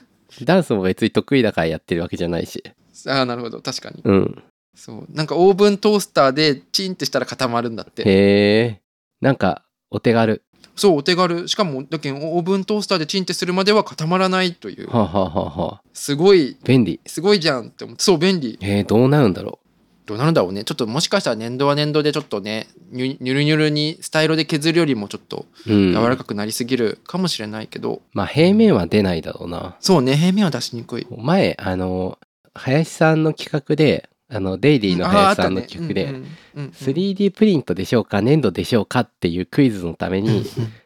[0.44, 2.64] ダンスも別に得意だからやってるわけじゃないし。
[3.08, 3.62] ああなるほど。
[3.62, 4.02] 確かに。
[4.04, 4.44] うん。
[4.76, 5.06] そう。
[5.10, 8.04] なんかオーブントースターでチンってしたら固まるんだって。
[8.04, 8.82] へえ
[9.22, 10.44] なんかお手軽
[10.76, 11.48] そうお手軽。
[11.48, 14.90] しかもだけどオーブントースターでチンってするまでは固まらないという。
[14.90, 16.58] はあ、はあはすごい。
[16.64, 17.00] 便利。
[17.06, 18.04] すごいじゃんって思って。
[18.04, 18.58] そう便利。
[18.62, 19.60] えー、どうなるんだろ
[20.06, 20.64] どうなるんだろうね。
[20.64, 29.78] ちょっともしかしたら粘土は粘土でちょっとねにゅにゅるにゅるにスタイロで削るよりもちょっとう、うん、柔らかくなりすぎるかもしれないけど、まあ平面は出ないだろうな。
[29.80, 31.08] そうね平面は出しにくい。
[31.10, 32.20] 前あの
[32.54, 35.84] 林さんの企画であのデイリーのあ林さんのあったね。
[35.84, 36.24] 企画で、うんうん
[36.56, 36.64] うん。
[36.66, 40.46] うん 3D プリントでしょうか粘土でしょうかっていうクイズのために、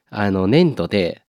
[0.10, 1.21] あの粘土で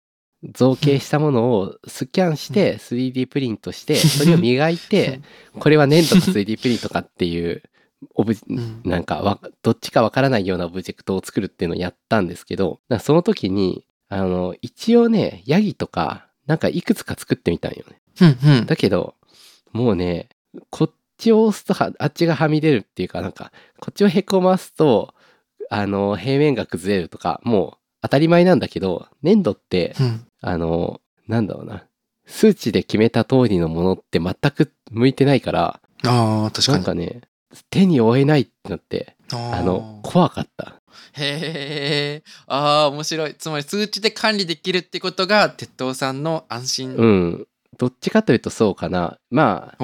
[0.53, 5.19] 造形したものをスキャンして 3D プリントしてそれを磨いて
[5.59, 7.61] これは粘土か 3D プリントかっていう
[8.15, 8.81] オブうん。
[8.85, 17.83] なんかわどっちかわからないようなオブジェクトを作るっていうのをやったんですけどその時にあの一応ねヤギとかなんかいくつか作ってみたんよ
[18.19, 18.65] ね。
[18.65, 19.15] だけど
[19.73, 20.29] もうね
[20.69, 25.13] こっちを押すとはあっちがはみ出るっていうかなんかこっちをへこますと
[25.69, 30.25] あの平面が崩れるとかもう当たり前なんだけど粘土ってうん。
[30.41, 31.83] あのなんだろうな
[32.25, 36.77] 数値で決めた通りのものって全く向いてないからああ確かに。
[36.77, 37.21] なんかね
[37.69, 40.81] 手に負えないってなってああの怖かった。
[41.13, 43.35] へえああ面白い。
[43.35, 49.17] つまり数値で管理できるってことが鉄塔さんの安心、うんどっちかというとそうかな。
[49.29, 49.83] まあ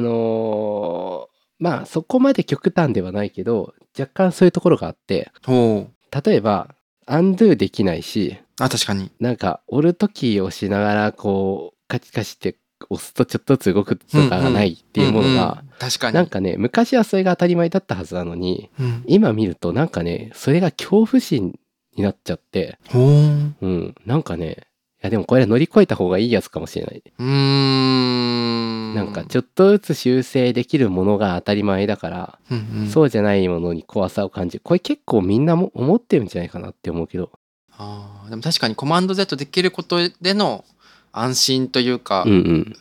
[0.00, 6.74] のーまあそこまで極端ではないけど若干そういうところがあって例えば
[7.06, 9.10] アンドゥできないしあ確かに。
[9.20, 12.56] なんか折る時をしながらこうカチカチって
[12.90, 15.68] 押すとちょっとずつ動くとかがないっていうものうんがうん。
[15.78, 16.14] 確かに。
[16.16, 19.04] なんかね昔はそれが当たり前だったはずなのにうん。
[19.06, 21.58] 今見るとなんかねそれが恐怖心
[21.96, 23.94] になっちゃってうん。
[24.04, 24.56] なんかねい
[25.04, 27.02] やでもこれは乗り越えた方がいいやつかもしれない。
[27.18, 34.62] うーんなんかちょっとずつ修正できるものが当たり前だから、うんうんそうじゃないものに怖さを感じる。
[34.64, 37.30] これ結構みんなも思ってるんじゃないかなって思うけど。
[37.76, 40.64] あーでも確かにコマンド Z できることでの
[41.12, 42.76] 安心というか、うんうん。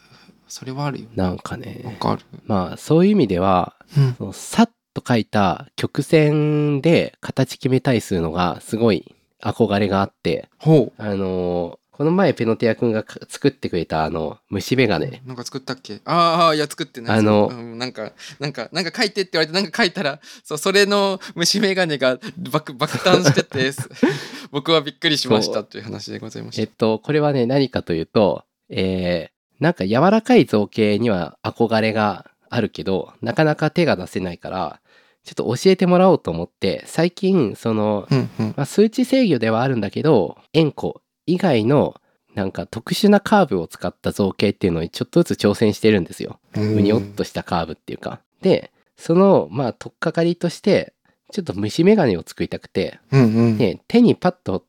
[0.47, 1.97] それはあるよなんかわね。
[1.99, 15.05] かる、まあそういう意味では、うんそのさっと書いた曲線で形決めたりするのがすごい憧れがあって、ほあのーこの前ペノティア君がか作ってくれたあの虫眼鏡。
[15.05, 16.01] うなんか作ったっけ？
[16.05, 17.19] ああいや作ってない。
[17.19, 17.53] あのう。
[17.53, 22.17] ん、なんかなんかなんか書いてって言われてなんか書いたら そうそれの虫眼鏡が
[22.51, 23.71] 爆爆誕してて
[24.51, 34.81] 僕はびっくりしましたという話でございましえったと、これはね、何かというと、えーなんか柔らかい造形には憧れがあるけど、なかなか手が出せないから、
[35.23, 38.47] ちょっと教えてもらおうと思って、最近、その、うんうん。
[38.57, 41.99] まあ、数値制御ではあるんだけど、円弧以外の
[42.35, 46.39] なんか特殊なカーブを使った造形っていうのにちょっとずつ挑戦してるんですよ。
[46.55, 48.21] むにょっとしたカーブっていうか。
[48.41, 50.93] で、その、まあ、取っかかりとして、
[51.33, 54.65] ちょっと虫眼鏡を作りたくて、うんうんで手にパッと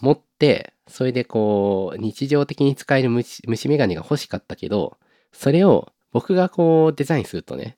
[0.00, 4.96] 持ってそれでこう日常的に使える虫虫眼鏡が欲しかったけど
[5.32, 7.76] それを僕がこうデザインするとね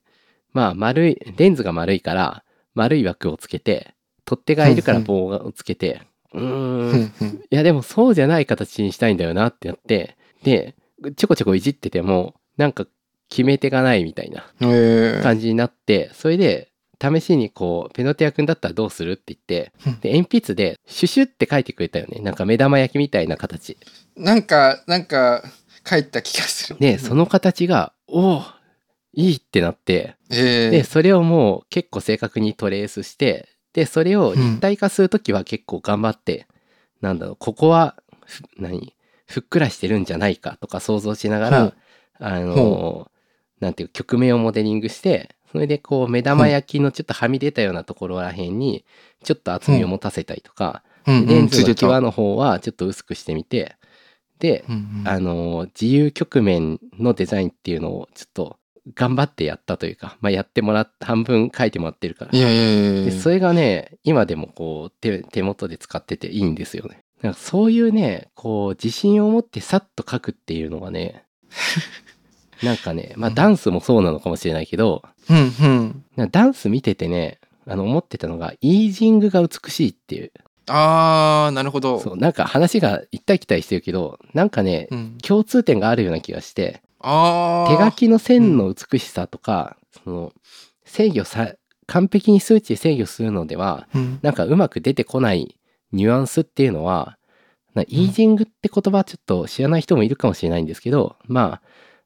[0.53, 3.93] まあ丸いレンズが丸いから丸い枠をつけて
[4.25, 6.01] 取っ手がいるから棒をつけて
[6.33, 7.13] うん。
[7.49, 10.15] いやでもそうじゃない形にしたいんだよなってやって。
[10.43, 10.75] で
[11.15, 12.85] ちょこちょこいじっててもなんか
[13.29, 14.43] 決め手がないみたいな
[15.21, 16.71] 感じになってそれで
[17.01, 19.99] 試しにこうペノティア君だったらどうするって言ってうん。
[19.99, 22.19] で鉛筆でシュシュって書いてくれたよね。
[22.19, 23.77] なんか目玉焼きみたいな形。
[24.15, 25.43] なんかなんか
[25.87, 26.79] 書いた気がする。
[26.79, 28.43] でその形がおお
[29.13, 30.15] いいってなって。
[30.29, 36.47] えでそれをもう結構正確にトレースしてでそれを立体化する時は結構頑張って、
[37.01, 37.95] なんだろうここは
[38.25, 38.95] ふ何
[39.25, 41.73] ふっくらしてるんじゃないかとか想像しながら
[42.19, 43.11] あのほ
[43.59, 48.85] なんていう曲面をモデリングしてそれでこう目玉焼きのちょっとはみ出たようなところらへんに
[49.23, 51.11] ちょっと厚みを持たせたりとか、う。
[51.11, 53.75] んレンズの際の方はちょっと薄くしてみて
[54.39, 55.07] で、うんうん。
[55.07, 58.57] あの自由曲面のデザインっていうのをちょっと
[58.95, 62.31] 頑張ってやったというか、まあ、やってもらっ半分書いてもらってるから。
[62.31, 67.03] いやいやいやいやでそれがね今でもこう手手元で使ってていいんですよね。
[67.21, 71.23] なんかそういうねこう自信を持ってさっと書くっていうのがね
[72.63, 76.29] なんかねまあうんダンスもそうなのかもしれないけどうんうん。
[76.31, 80.31] ダンス見ててねあの思ってたのがイージングが美しいっていう。
[80.67, 81.99] あーなるほど。
[81.99, 90.33] そうなんか話が行ったり来たりしてるけどなんかねうん、共通点があるような気がして手書きの線の美しさとか、その
[90.85, 91.53] 制御さ
[91.87, 94.19] 完璧に数値で制御するのではうん。
[94.21, 95.57] なんかうまく出てこない
[95.91, 97.17] ニュアンスっていうのは
[97.73, 101.61] なイージングって言葉はちょっと知らない人もいるかもしれないんですけどま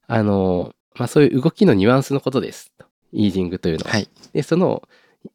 [0.07, 2.71] ああのまあそういう動きのニュアンスのことです。
[3.11, 3.91] イージングというのは。
[3.91, 4.09] はい。
[4.33, 4.83] でその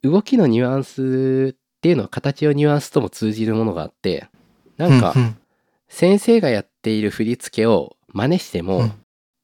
[0.03, 4.29] 動きのニュアンスっていうのは形をニュアンスとも通じるものがあって
[4.77, 5.37] なんかううん。
[5.89, 8.93] 先生がやっている振り付けを真似しても、うん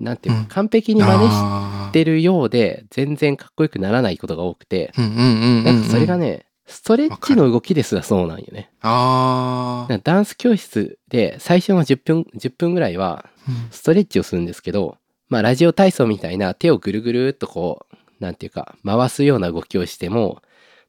[0.01, 0.47] なんていうのうん。
[0.47, 4.93] 完璧に真似してるようで全然かっこよくならないことが多くて。
[4.97, 8.71] なんかそれがねストレッチの動きですらそうなんよね。
[8.83, 20.43] あなんかダンス教室で最初の10分10分ぐらいはーストレッチをするんですけどまあラジオ体操みたいな手をぐるぐるっとこうなんていうか回すような動きをしても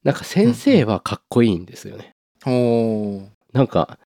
[0.04, 2.16] なんか先生はかっこいいんですよね。
[2.46, 2.54] うん。
[2.54, 3.28] おー。
[3.54, 4.00] なんか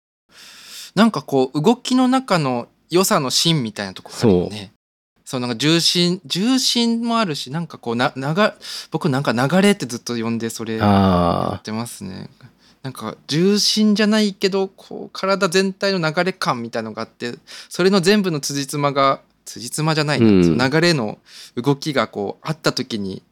[0.94, 4.72] なんかこう動きの中の良さの芯みたいなところあるよね
[5.29, 8.24] そうなんか重心重心もあるしなんかこうな流
[8.91, 12.31] 僕なんか流れってずっと呼んでそれやあってますね。
[12.83, 17.35] なんか重心じゃないけどこう体全体の流れ感みたいのがあって
[17.68, 20.57] それの全部の辻褄が辻褄じゃないな、うん。
[20.57, 21.18] 流れの
[21.57, 23.22] 動きがこうあった時に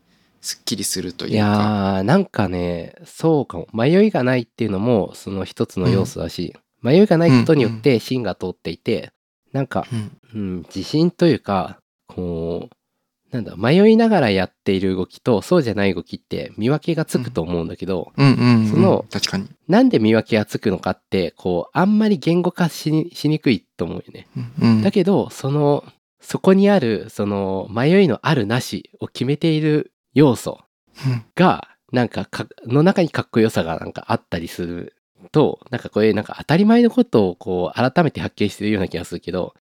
[0.42, 1.46] すっきりするとーいいうか。
[1.46, 3.68] やーなんかねそうかも。
[3.72, 9.12] 迷いがないっていうのもその一つの要素だし、迷いがないことによって芯が通っていて
[9.54, 10.12] なんかうん。
[10.34, 12.76] うん、自信というかこう
[13.32, 24.28] なんだ迷いながらやっている動きとそうじゃない動きって見分けがつくと思うんだけど、その確かに、なんで見分けがつくのかってこうあんまり言語化しにしにくいと思うよね。
[24.36, 24.68] うん。
[24.68, 25.84] うんだけどその
[26.20, 30.60] そこにあるその迷いのあるなしを決めている要素
[31.06, 34.94] うんがなんかかの中にかっこよさがなんかあったりする
[35.32, 39.54] となんかこれなんか当たり前のことをこう改めて発見してるような気がするけど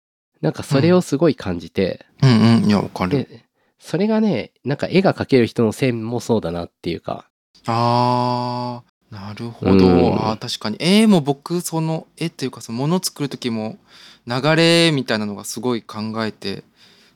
[0.45, 2.59] なんかそれをすごい感じて、うん。
[2.59, 3.11] うんいやわかる。
[3.17, 3.45] で
[3.79, 7.27] それがねなんか絵が描ける人の線もそうだなっていうか。
[7.65, 10.15] あーなるほど、うん。
[10.19, 10.77] あー確かに。
[10.79, 13.79] 絵も僕その絵っていうかそのもの作る時も
[14.27, 16.63] 流れみたいなのがすごい考えて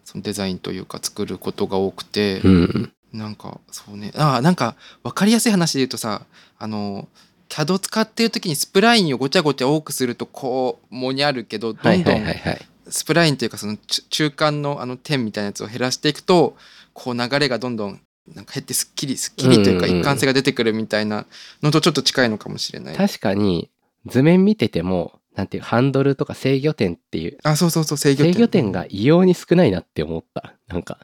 [0.05, 2.91] そのデザインというか作ることが多くて、うん。
[3.13, 4.11] なんかそうね。
[4.15, 6.23] あーなんか分かりやすい話で言うとさ
[6.57, 7.07] あの
[7.47, 16.55] CAD 使ってる時にスプラインをごちゃごちゃ多くするとこうもにあるけどどはいんどんはいはいはいスプラインというかそのち中間のあの点みたいなやつを減らしていくと
[16.93, 18.01] こう流れがどんどん
[18.33, 21.25] なんか減ってすっきりすっきりというか一貫性が出てくるみたいな
[21.63, 22.95] のとちょっと近いのかもしれない。
[22.95, 23.69] 確かに
[24.05, 28.33] 図面見ててもなんていうハンドルとか制御点っていうあそうそうそう制御点。
[28.33, 30.55] 制御点が異様に少ないなって思った。
[30.67, 30.99] なんか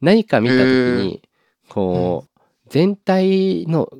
[0.00, 0.64] 何か見た時
[1.02, 1.22] に
[1.68, 3.90] こう全体の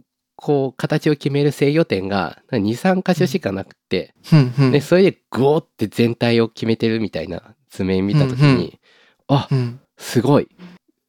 [0.41, 4.15] こう形を決める制御点が23箇所しかなくて、
[4.73, 8.81] でそれでグオって全体を決めてるみたいな図面見た時に、
[9.29, 9.81] あうん。
[9.99, 10.49] すごい。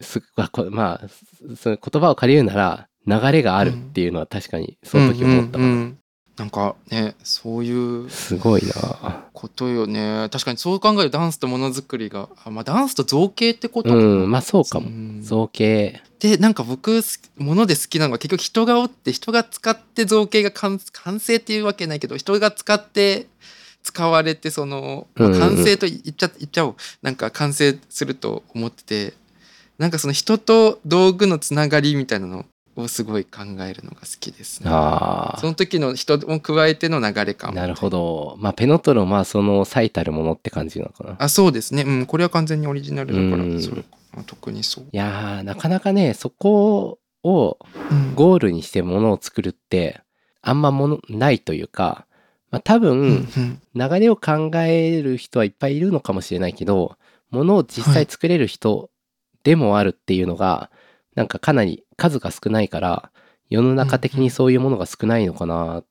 [0.02, 1.08] すまあ
[1.48, 5.60] そその言葉を借りるなら流れがあるっていうのは確かにその時思った
[6.38, 9.26] なんかねそういうすごいな。
[9.34, 10.28] ことよね。
[10.32, 14.90] 確かにそう考えるとダンスとものづくりがあ、まあ、ダンスと造形ってことうんまあそうかも。
[14.90, 15.22] ん。
[15.22, 16.02] 造形。
[16.20, 23.28] でなんか僕すもので好きなのが結局人がおって人が使って造形が完完成っていうわけないけど人が使って
[23.84, 26.76] 使われてその、まあ完成と言っちゃ言っちゃおう。
[27.02, 29.22] なんか完成すると思ってて。
[29.78, 32.46] なんかその人と道具のつながりみたいなの
[32.76, 34.70] をすごい考えるのが好きですね。
[34.72, 38.36] あその時の人も加えての流れあ感なるほど。
[38.40, 41.16] まあペノトロまあその最たるものって感じなのかな。
[41.20, 41.84] あそうですね。
[41.84, 43.62] うんこれは完全にオリジナルだからうん。
[43.62, 43.72] そ
[44.26, 47.58] 特にそう、いやーなかなかねそこを
[47.92, 48.16] うん。
[48.16, 50.02] ゴールにしてものを作るって
[50.42, 52.06] あんまものないというか、
[52.50, 53.62] まあ、多分、うんうん。
[53.76, 56.98] 流れを考える人はいっぱいいるのかもしれないけど
[57.30, 58.90] ものを実際作れる人
[59.44, 60.70] でもあるっていうのが、
[61.16, 63.12] なんかかなり数が少ないから
[63.52, 65.84] 世の中的にそういうものが少ないのかな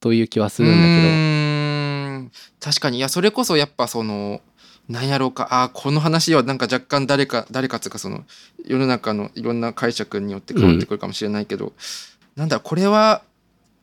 [0.00, 2.32] という気はするんだけど、うーん。
[2.60, 2.98] 確かに。
[2.98, 4.40] いやそれこそやっぱその
[4.88, 5.48] なんやろうか。
[5.50, 8.24] あーこの話はなんか若干誰か誰かつうかその
[8.64, 11.72] 世の中のいろんな解釈によって変わってくるかもしれないけど、
[12.36, 13.22] なんだろうこれは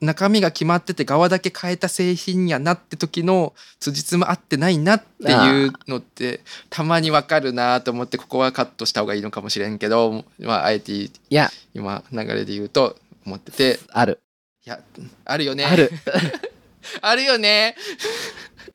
[0.02, 11.50] 中身が決まってて側だけ変えた製品やなって時の辻褄合ってないなっていうのってたまにわかるなと思ってここはカットした方がいいのかもしれんけど、まあ、あえていや。
[11.74, 13.80] 今流れで言うと思ってて。
[13.92, 14.22] ある。
[14.66, 14.80] いや
[15.26, 15.66] あるよね。
[15.66, 15.92] ある。
[17.02, 17.76] あるよね。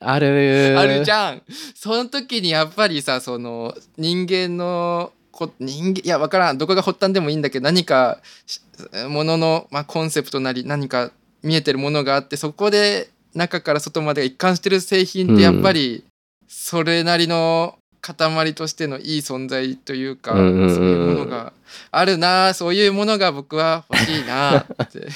[0.00, 0.76] ある。
[0.78, 1.42] あるじゃん。
[1.74, 6.59] その時にやっぱりさその人間のこ人間いや分からん。
[6.59, 8.61] どこが発端でもいいんだけど何かし
[9.09, 11.12] ものの、まあ、コンセプトなり何か
[11.43, 16.05] 見えてるものがあってそこで中から外までが一貫してる製品ってやっぱり
[16.47, 21.53] それなりの塊としてのいい存在というか、そういうものが
[21.91, 25.09] あるなそういうものが僕は欲しいなって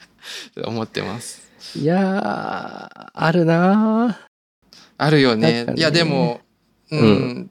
[0.64, 1.42] 思ってます。
[1.76, 4.18] いやーあるな
[4.98, 5.64] あるよね。
[5.64, 5.74] ね。
[5.76, 6.40] いやでも
[6.90, 7.50] うん、うん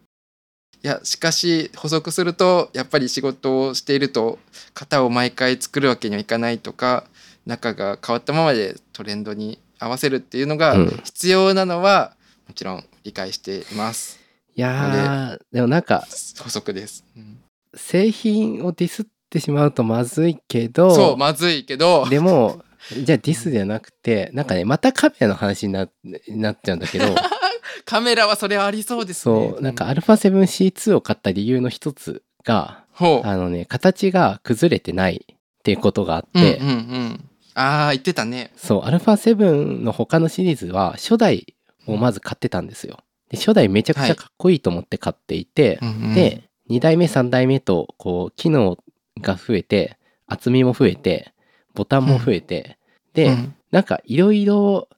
[0.84, 4.40] いやしかし補足するとやっぱり仕事をしていると
[4.74, 7.06] 型を毎回作るわけにはいかないとか
[7.46, 12.14] 中が変わったままでトレンドに合わせるっていうのがうん必要なのは
[12.48, 14.20] もちろん理解しています。
[14.56, 16.06] いやーでもなんか
[16.40, 17.04] 補足です。
[17.16, 17.38] うん
[17.74, 22.62] 製品をディスってしまうとまずいけどそうまずいけどでも
[22.92, 25.88] じゃあディスじゃなくてなんかねまたカメラの話にな
[26.28, 27.06] なっちゃうんだけど
[27.86, 29.50] カメラはそれはありそうですね。
[29.52, 38.52] そうなんかあ α7C2 を買った理由の一つがあのね形が崩れてないっていうことがあって、うんうんうん、ああ言ってたね。
[38.56, 41.56] そう α7 の他のシリーズは初代
[41.88, 43.00] をまず買ってたんですよ。
[43.30, 48.78] で初代めちゃくちゃかっこいいと思って買っていて、うんうん、で2代目3代目とこう機能
[49.22, 49.98] が増えて
[50.28, 51.34] 厚みも増えて
[51.74, 52.78] ボタンも増えて、
[53.14, 53.56] で、うん。
[53.72, 54.90] なんかいろいろ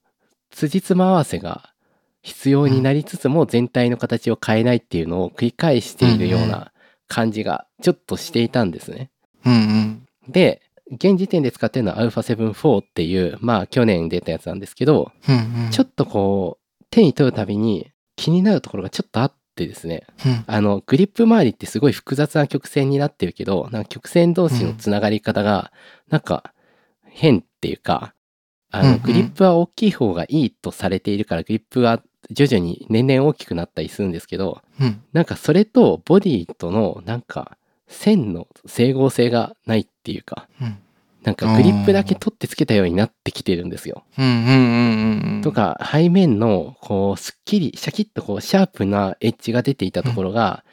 [0.50, 1.73] 辻褄合わせが
[2.24, 6.72] 必要になりつつも全体の形を変えないっていうのを繰り返しているような
[7.08, 9.12] 感じがちょっとしていたんですね。
[9.46, 10.08] うんうん。
[10.30, 20.04] で現時点で使ってるのは α7-4 っていうまあ去年出たやつなんですけどうんうん、ちょっとこう手に取るたびに気になるところがちょっとあってですね。
[20.26, 20.44] うん。
[20.48, 25.74] あのグリップ周りってすごい複雑な曲線になってるけどなんか曲線同士のつながり方が
[26.10, 26.54] なんか
[27.04, 28.14] 変っていうか
[28.72, 32.02] あのグリップは大きい方がいいとされているからグリップが
[32.32, 35.02] 徐々に年々大きくなったりするんですけどうん。
[35.14, 37.58] なんかそれとボディとのなんか
[37.88, 40.78] 線の整合性がないっていうかうん。
[41.24, 44.04] なんかグリップだけ取ってつけたようになってきてるんですよ。
[45.42, 50.66] とか背面のこうすっきりシャキッとこうシャープなエッジが出ていたところが、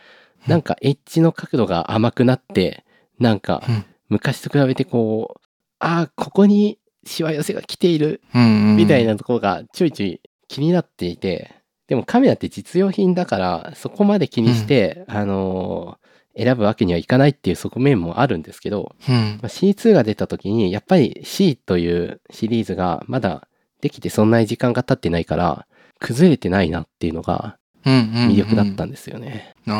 [0.44, 0.50] うん。
[0.50, 2.84] なんかエッジの角度が甘くなって
[3.20, 3.84] なんかうん。
[4.08, 5.40] 昔と比べてこう
[5.78, 10.20] ああここにしわ寄せが来ているみたいなところがちょいちょい
[10.50, 11.52] 気になっていて
[11.86, 19.40] でもカメラって実用品だからそこまで気にして、あのー選ぶわけにはいかないっていう側面もあるんですけど、うん。
[19.42, 23.48] まあ C2 が出た時にやっぱり C というシリーズがまだ
[23.80, 25.66] できてそんなに時間が経ってないから
[25.98, 28.30] 崩れてないなっていうのがうんうんうん。
[28.30, 29.54] 魅力だったんですよね。
[29.66, 29.74] あー。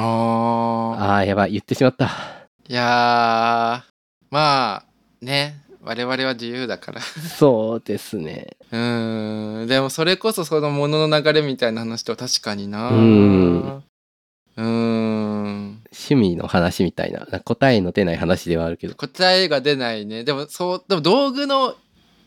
[1.02, 2.10] ああやばい言ってしまった。
[2.68, 2.84] いやー。
[4.30, 4.84] まあ
[5.22, 7.00] ね我々は自由だから。
[7.00, 8.56] そうですね。
[8.70, 9.66] うーん。
[9.66, 12.90] でもそれこそそのものの流れみたいな話と確かにな。
[12.90, 13.60] うん。
[13.62, 15.82] うーん。
[15.92, 17.26] 趣味の話みたいな。
[17.40, 18.94] 答えの出ない話ではあるけど。
[18.94, 20.24] 答えが出ないね。
[20.24, 21.74] でもそうでも道具の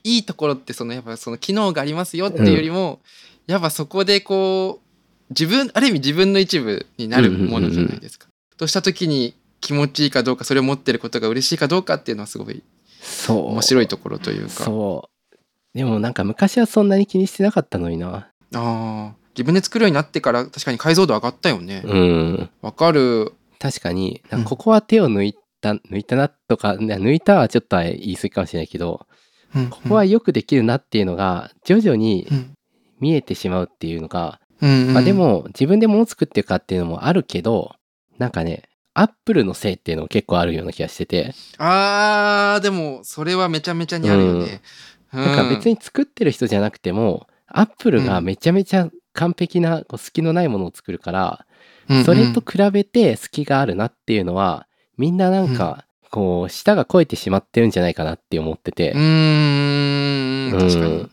[0.04, 3.00] いいところってそのやっぱその機能がありますよっていうよりも、
[3.48, 4.84] やっぱそこでこう
[5.30, 8.28] 自分ある意味自分の一部になるものじゃないですか。
[8.58, 12.64] とした時に気持ちいいかどうかそれを持ってることが嬉しいかどうかっていうのはすごい
[13.04, 13.48] そう。
[13.48, 14.50] 面白いところというか。
[14.64, 15.38] そう。
[15.78, 18.30] でもなんか昔はそんなに気にしてなかったのにな。
[18.54, 19.12] あー。
[19.36, 21.82] 自分で作るようになってから確かに解像度上がったよね。
[21.86, 22.50] うん。
[22.62, 23.34] わ、かる。
[23.60, 29.08] 確かに、ここは手を抜いた、抜いたなとか、ね抜いたはちょっと言い過ぎかもしれないけど、
[29.70, 32.54] ここはよくできるなっていうのが徐々にうん。
[33.00, 34.94] 見えてしまうっていうのが、うんうん。
[34.94, 37.76] まあでも自分で物作ってるかっていうのもあるけど、
[38.18, 38.64] なんかね、
[38.94, 44.62] アップルのせいっていうのも結構あるような気がしてて、あーでもそれはめちゃめちゃにあるよね、
[45.14, 45.26] うん。
[45.26, 51.46] なんか別に作ってる人じゃなくても、アップルがめちゃめちゃ完璧なこう隙のないものを作るから、
[51.90, 52.06] うんうん。
[52.06, 54.68] それと比べて隙があるなっていうのは、
[54.98, 58.92] みんななんか、こう、舌が肥えてしまってるんじゃないかなって思ってて。
[58.92, 58.96] う。
[58.96, 60.52] ーん。
[60.52, 61.12] 確かに、うん。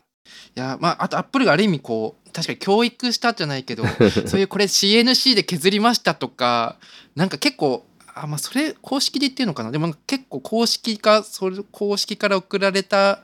[0.56, 3.84] いやまああとアップルがある意味こう確かに教育したじゃないけど
[4.26, 6.76] そういうこれ CNC で削りましたとか
[7.14, 9.70] なんか結構あまあそれ公式で言ってるのかな？
[9.70, 13.20] でも結構公式かそれ公式から送られた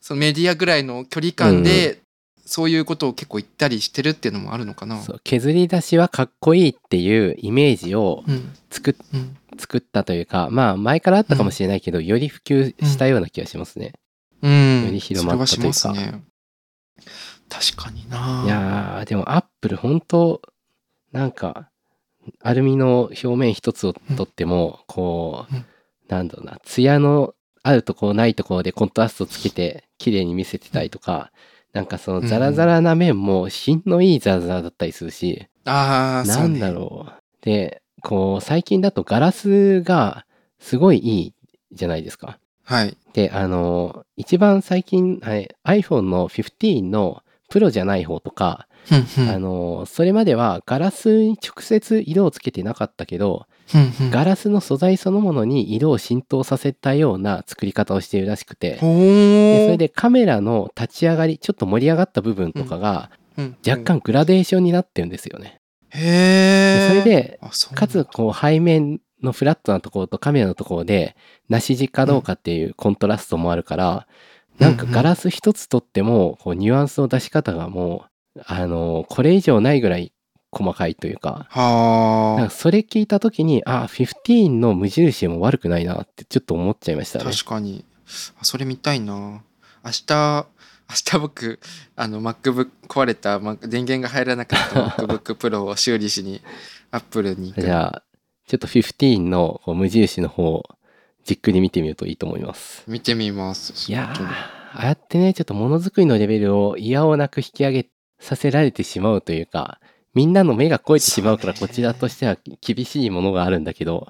[0.00, 2.00] そのメディアぐらいの距離感で、
[2.46, 5.02] そういうことを結構言ったりしてるっていうのもあるのかな？
[5.24, 8.52] 削り出しはかっこいいっていうイメージをうん。
[8.70, 9.36] 作っうん。
[9.58, 13.94] 作ったというか、まあ前からあったかもしれないけど、より普及したような気がしますね。
[14.42, 15.72] うん、より広まったというか。
[15.72, 16.22] それはしますね。
[17.50, 20.40] 確かにないやー、でもアップル本当
[21.12, 21.68] なんか、
[22.40, 25.64] アルミの表面一つをとっても、こう、うん
[26.10, 31.30] なんだろうな、艶のあるところないところでコントラストつけて綺麗に見せてたりとか、
[31.72, 37.12] なんかそのザラザラな面も品のいいザラザラだったりするし、ああ、そうねなんだろう。
[37.42, 40.26] で、こう、最近だとガラスが
[40.58, 41.34] すごいいい
[41.72, 42.38] じゃないですか。
[42.64, 42.96] はい。
[43.12, 48.66] で、あの、一番最近、はい、iPhone の15のプロじゃない方とか、
[49.18, 53.46] あの、それまではガラスに直接色をつけてなかったけど、
[54.10, 63.56] ガラスの素材そのものに色を浸透させたような作り方をしているらしくて、ほでーそれでカメラの立ち上がり、ちょっと盛り上がった部分とかがうん。
[63.66, 65.60] 若干グラデーションになってるんですよね。
[65.90, 66.88] へ。
[66.88, 67.40] それで、
[67.74, 71.16] かつこう背面のフラットなところとカメラのところで
[71.48, 74.06] なし字かどうかっていうコントラストもあるから、
[74.60, 78.04] なんかガラス一つとってもこうニュアンスの出し方がも
[78.36, 80.12] うあのこれ以上ないぐらい
[80.52, 87.30] 細かいというかなんはかそれ聞いた時にあ15の無印も悪くないなってちょっと思っちゃいましたあ、ね。
[87.30, 87.84] 確かに。
[88.40, 89.42] あそれ見たいな。
[89.84, 90.46] 明日、
[90.88, 91.60] 明日僕、
[91.96, 96.42] あの、MacBook 壊れた、ま電源が入らなかった MacBook Pro を修理しに、
[96.90, 97.60] Apple に行く。
[97.62, 98.02] じゃあ
[98.46, 100.64] ちょっと15の無印の方を
[101.30, 102.82] じっくり見てみるといいと思います。
[102.88, 103.88] 見てみます。
[103.88, 109.78] いやーああやってねちょっとものづくりのレベルを嫌おなく引き上げさせられてしまうというか
[110.12, 114.08] みんなの目が肥えてしまうからこちらとしては厳しいものがあるんだけど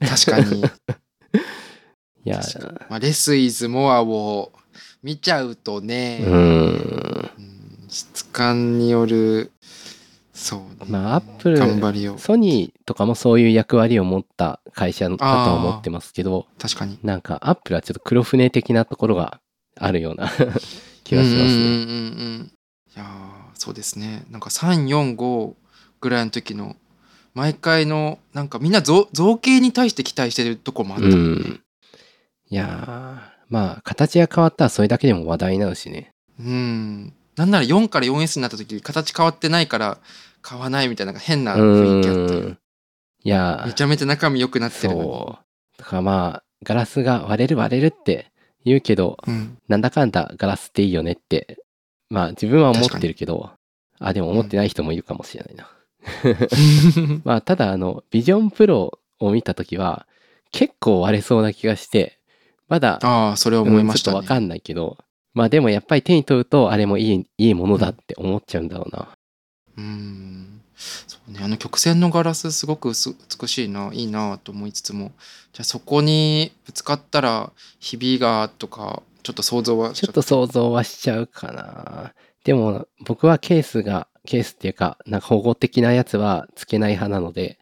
[0.00, 0.62] 確かに。
[2.24, 2.40] いや
[2.88, 4.50] まあ、レスイズモアを
[5.02, 7.30] 見ちゃうとね、うん
[7.90, 9.52] 質感による、
[10.44, 10.66] そうね。
[10.90, 12.18] まあアップル。
[12.18, 16.98] ソニーとかもそういう役割を持った会社だとは思ってますけど確かに。
[17.02, 19.40] なんかアップルはちょっと黒船的なところが
[19.80, 20.30] あるような
[21.02, 21.44] 気がしますね。
[21.46, 21.80] うんうんうんう
[22.42, 22.52] ん。
[22.94, 24.26] いやーそうですね。
[24.30, 25.54] なんか3、4、5
[26.02, 26.76] ぐらいの時の、
[27.32, 31.60] 毎回の、なんかみんな造造形に対して期待してるとこもあったもんね。
[32.50, 36.10] いやーまあ形が変わったらそれだけでも話題になるしね。
[36.38, 37.14] うん。
[37.36, 39.98] なんなら4から 4S になった時、形変わってないから
[40.44, 42.58] 買わないみたいな変な雰囲気あったようん
[43.26, 45.08] いやめちゃめちゃ中身良くなってるのに。
[45.08, 45.78] そう。
[45.78, 48.30] だからまあ、ガラスが割れる割れるって
[48.66, 49.56] 言うけど、うん。
[49.66, 51.56] なんだかんだガラスっていいよねって、
[52.10, 53.50] まあ自分は思ってるけど、
[53.98, 55.70] あ、でも思ってない人もいるかもしれないな。
[57.24, 60.06] まあただあの、ビジョンプロを見たときは、
[60.52, 62.18] 結構割れそうな気がして、
[62.68, 64.18] まだ、ああ、それは思いましたね。
[64.18, 64.98] うんちょっとわかんないけど、
[65.32, 69.13] まあでもやっぱり手に取ると、あれもいい、いいものだって思っちゃうんだろうな。
[69.76, 70.60] うん。
[70.76, 75.12] そうね、あの曲線のガラスすごく薄美しいな、いいなと思いつつも、
[75.52, 82.12] じゃあそこにぶつかったらひびがとか、ちょっと想像はちょっと想像はしちゃうかな。
[82.44, 87.58] でも僕はケースが、ケースっていうか、なんか保護的なやつはつけない派なので、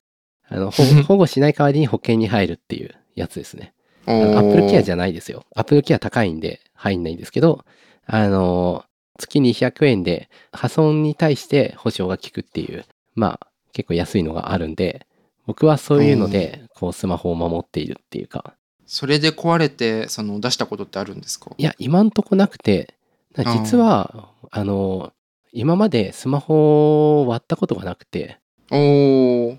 [0.49, 0.71] あの、
[1.07, 3.75] 保護しない代わりに保険に入るっていうやつですね。
[4.07, 5.45] アップルケアじゃゃないですよ。
[5.55, 7.65] アップルケア高いんで入んないんですけど、
[8.07, 8.85] あの、
[9.23, 15.07] 月200円で破損に対して保証が効くっていう、まあ結構安いのがあるんで、
[15.47, 18.55] 僕はそういうので、こうスマホを守っているっていうか、
[18.87, 21.51] それで壊れてその出したことってあるんですか？
[21.57, 22.95] いや、今んとこなくて、
[23.35, 25.13] な実は、あの、
[25.53, 28.39] 今までスマホを割ったことがなくて、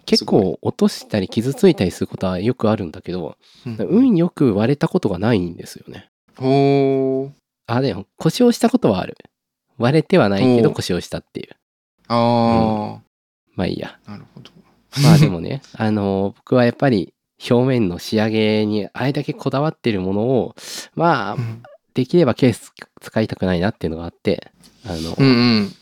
[0.05, 3.78] 結構落としたり傷ついたりすることはよくあるんだけど、うん。
[3.78, 6.09] 運よく割れたことがないんですよね。
[6.39, 7.32] おー。
[7.68, 9.16] あ、でも故障したことはある。
[9.78, 11.55] 割れてはないけどお故障したっていう。
[12.07, 12.99] あ
[13.55, 13.97] まあいいや。
[14.05, 14.51] あ、なるほど
[15.01, 17.13] まあでもね、 あの、僕はやっぱり
[17.49, 20.55] 表面の仕上げにあれだけこだわってるものを、
[20.95, 21.63] まあう、ん
[21.93, 22.71] できればケース
[23.01, 24.51] 使いたくないなっていうのがあって、
[24.86, 25.30] あの、うんう
[25.61, 25.76] ん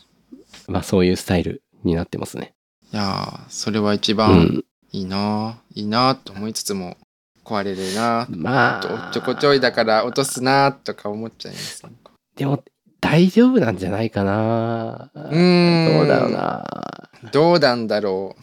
[0.68, 2.54] まあそういうスタイルになってますね。
[2.92, 4.64] いやーそれは一う番ん。
[4.92, 6.98] いいないいなと思いつつも
[7.44, 11.82] 壊れるなまあっちょこちょいだから落とすなとか思っちゃいます
[12.36, 12.62] でも
[13.02, 15.10] 大丈夫なんじゃないかな。
[15.12, 15.98] うーん。
[15.98, 16.64] どうだろうな。
[17.32, 18.42] どうなんだろう。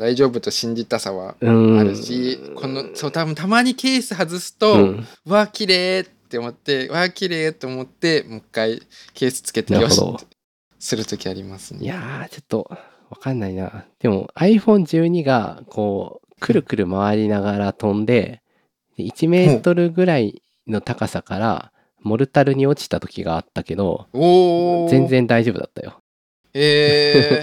[0.00, 1.78] 大丈夫と信じたさはうん。
[1.78, 5.06] あるし、このそう多分たまにケース外すと、うん。
[5.26, 8.80] うわ綺麗って思ってうわ綺麗って思ってもう一回
[9.12, 10.00] ケースつけてよし
[10.78, 11.80] する時ありますね。
[11.82, 12.70] いやーちょっと
[13.10, 13.84] わかんないな。
[13.98, 18.40] でも iPhone12 がこうくるくる回りながら飛んで
[18.96, 21.72] で1メートルぐらいの高さから
[22.02, 24.06] モルタルに落ちた時があったけど
[24.90, 26.00] 全然大丈夫だったよ。
[26.54, 27.42] え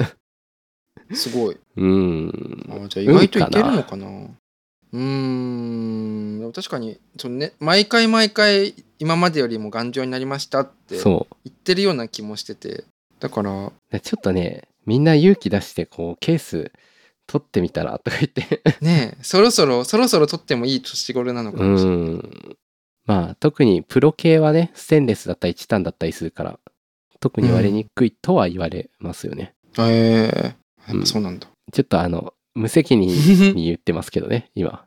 [1.10, 1.58] ー、すごい。
[1.78, 2.66] うん。
[2.70, 4.08] あじゃあ意外といけるのかな。
[4.08, 6.52] うーん。
[6.54, 12.86] 確かにその、ね、毎回毎回今までよりも頑丈になりましたって言そってるような気もしてて。
[13.20, 13.72] だから。
[14.00, 16.72] ちょっとねみんな勇気出してこうケース
[17.28, 18.62] 取ってみたらとか言って。
[18.82, 22.58] ねえそろそろそろそろ取ってもいい年頃なのかうもしれない、ん
[23.08, 26.60] まあ特にプロ系はねステンレスだったりチタンだったりするから
[27.20, 30.56] 特に割れにくいとは言われますよね、ええ
[30.88, 31.00] やっうん。
[31.02, 33.08] ぱそうなんだ、ちょっとあの無責任
[33.56, 34.86] に言ってますけどね 今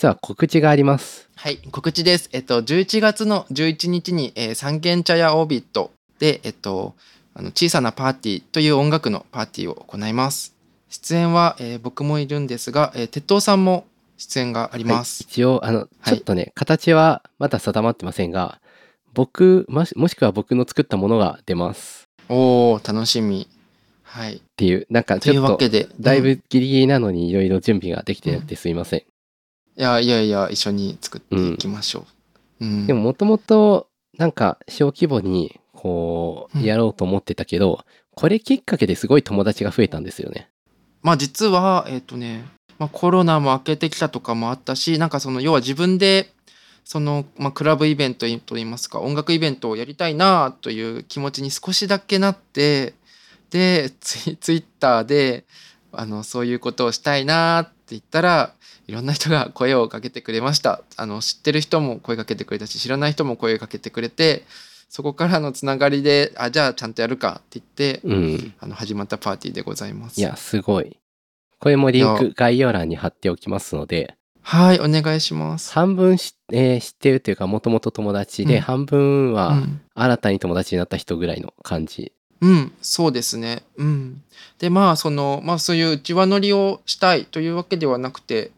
[0.00, 1.28] 実は告知があります。
[1.36, 2.30] はい告知です。
[2.32, 6.94] えっと11月の11日に、えー三軒茶屋オービットでえっと
[7.34, 10.56] あの小さなパーティーという音楽のパーティーを行います。
[10.88, 13.84] 出演は、えー僕もいるんですが、えー鉄塔さんも
[14.16, 15.88] 出演があります、はい、一応あのはい。
[16.04, 18.58] ちょっとね、形はまだ定まってませんが
[19.12, 22.04] 僕もしもしくは僕の作ったものが出ます。
[22.30, 23.48] おお楽しみ。
[24.02, 24.36] はい。
[24.36, 29.02] っていうなんかちょっとわけでだいぶギリギリなのにいろいろ準備ができてなくてすいません、
[29.82, 32.06] やいやいや一緒に作っていきましょ
[32.60, 32.86] う、うん。
[32.86, 40.50] でももともとなんか小規模にこうんうやろうと思ってたけど、これきっかけですごい友達が増えたんですよね。
[41.02, 42.44] まあ実はえっ、とね、
[42.78, 46.32] まあ、コロナも明けてきたとかもあったしなんかその要は自分で
[46.84, 52.94] その、まあ、クラブイベントといいますか音楽イベントをやりたいなという気持ちに少しだけなって
[53.50, 55.44] でツイツイッターで
[55.92, 58.54] あのそういうことをしたいなって言ったら
[58.90, 64.42] いろんな人が声をかけてくれましたあの知ってる人も声かけてくれたし知らない人も声かけてくれて
[64.88, 70.20] そこからのつながりであじゃあちゃんとやるかって言ってうんあの始まったパーティーでございます。
[70.20, 70.96] いやすごい
[71.60, 75.72] これもリンいク概要欄に貼っておきますのではいお願いします。
[75.72, 83.62] 半分し、えー知ってるというかもともと友達で、うん半分はうん新たに友達になった人ぐらいの感じうん、そうですね。
[83.76, 84.22] うん。
[84.58, 88.50] で、まあ、その、まあ、そういう内輪乗りをしたいというわけではなくて、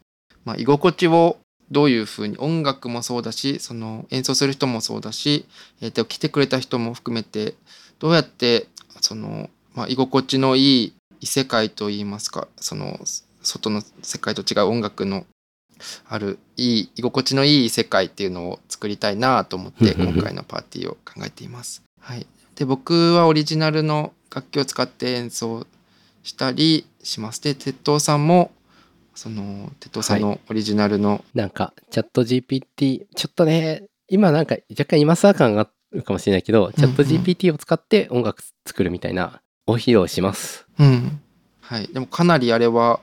[0.45, 1.38] まあ、居心地を
[1.70, 5.47] どういうふうに、音楽もそうだし、その、演奏する人もそうだし、
[5.80, 7.55] えっ、と、来てくれた人も含めて、
[7.99, 8.66] どうやって、
[9.01, 13.01] その、まあ、居心地のいい異世界といいますか、その、
[13.43, 15.26] 外の世界と違う音楽の
[16.09, 21.82] あるいい居心地のいい世界っていうのを作りたいなと思って今回のパーティーを考えています。
[22.01, 22.26] はい、
[22.57, 25.66] で僕はオリジナルの楽器を使って演奏
[26.22, 27.43] したりします。
[27.43, 28.53] で鉄塔さんも
[29.15, 40.67] その鉄塔さんのオリジナルの、なんかチャット GPT ちょっとね今なんか若干今更感があるかもしれないけど、チャット GPT を使って音楽作るみたいなお披露します。
[40.79, 41.21] うん。
[41.61, 43.01] はい、でもかなりあれは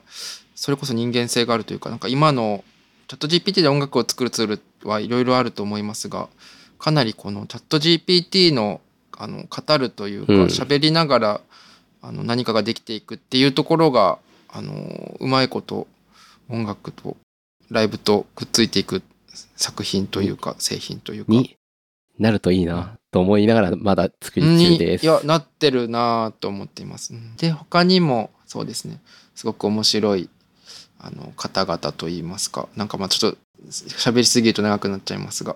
[0.56, 2.64] それこそ人間性があるというかなんか今の
[3.08, 6.30] チャット GPT で音楽を作るツールはいろいろあると思いますが
[6.78, 8.82] かなりこのチャット GPT の
[9.18, 10.44] あの語るというかうん。
[10.46, 11.42] 喋、りながら
[12.02, 15.88] あの何かができていくっていうところがあのうまいこと
[16.50, 17.18] 音楽と
[17.70, 19.02] ライブとくっついていく
[19.56, 21.32] 作品というか製品というか。
[21.32, 21.56] に
[22.18, 27.14] なるといいなと思いながらまだ作り中ですにいやなってるなと思っています。
[27.38, 29.00] で他にもそうですね
[29.36, 30.30] すごく面白い
[31.00, 33.38] あの方々といいますかなんかまあちょっと
[33.70, 35.56] 喋りすぎると長くなっちゃいますが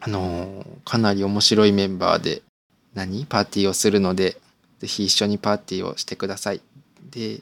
[0.00, 2.42] あのーかなり面白いメンバーで
[2.94, 3.24] 何？
[3.26, 4.36] パーティーをするので
[4.80, 6.60] ぜひ一緒にパーティーをしてください。
[7.10, 7.40] で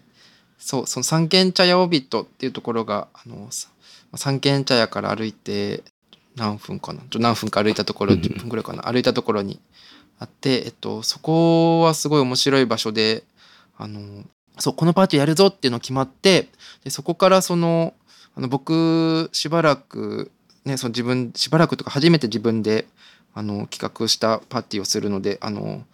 [0.60, 3.68] そうその三軒茶屋オビットっていうところがあのさ
[4.14, 5.82] 三軒茶屋から歩いて
[6.36, 7.00] 何分かな？
[7.18, 8.20] 何分か歩いたところうん。
[8.20, 8.82] 10分ぐらいかな？
[8.82, 9.58] 歩いたところに
[10.18, 13.24] あって、えっと、そこはすごい面白い場所で
[13.76, 14.24] あの
[14.58, 16.48] そうこのパーティーやるぞっていうの決まって
[16.84, 17.94] でそこからその
[18.36, 20.30] あの僕しばらく
[20.64, 22.86] ねその自分しばらくとか初めて自分で
[23.34, 25.84] あの企画したパーティーをするのであの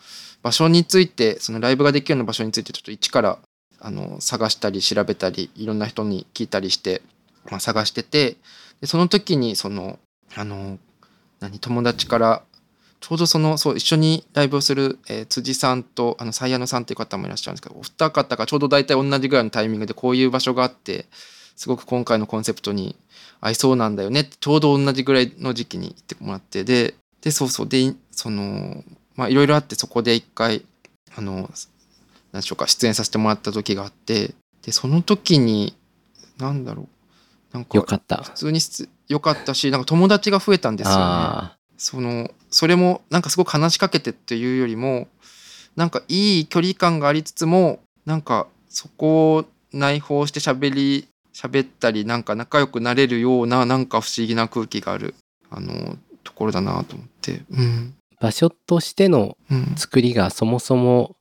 [0.42, 3.38] 場所についてそのライブができるような場所についてちょっと一から
[3.80, 7.02] あの探したり調べたりいろんな人に聞いたりして、
[7.50, 8.36] まあ、探してて
[8.80, 9.98] でその時にその
[10.34, 10.78] あの
[11.40, 12.42] 何友達から
[13.00, 21.06] ちょうどそのそう一緒にライブをする、えー辻さんとあのサイヤノさんっていう方もいらっしゃるんですけどお二方がちょうど大体同じぐらいのタイミングでこういう場所があって
[21.56, 22.96] すごく今回のコンセプトに
[23.40, 28.82] 合いそうなんだよねってちょうど同じぐらいの時期に言ってもらってででそうそうでその
[29.28, 30.64] いろいろあってそこで一回
[31.16, 31.50] あの
[32.36, 35.74] 何でしょうか出演させてもらった時があってでその時に
[36.38, 36.88] なんだろう
[37.54, 38.18] なんかよかった。
[38.18, 41.02] 普通にす良かったしなんか友達が増えたんですよね。
[41.02, 45.08] あそのそれもなんかすごく話しかけてっていうよりも
[45.76, 55.14] なんかいい距離感がありつつもなんかそこを内包して喋り喋ったりなんか仲良くなれるようななんか不思議な空気がある
[55.50, 61.15] あのところだなと思ってうんあ、場所としてのうん作りがそもそも、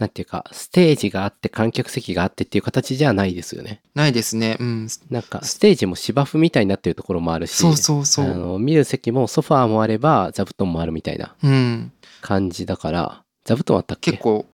[0.00, 3.82] なんていうか、ステージがあって観客席があってっていう形じゃないですよね。
[3.94, 4.56] ないですね。
[4.58, 4.88] うん。
[5.10, 11.92] なんか、ステージも芝生みたいになってるところもあるし、そうそうそあうの見る席もソファーもあれば座布団もあるみたいなうん。
[12.22, 14.12] 感じだから座布団あったっけ？
[14.12, 14.46] 結構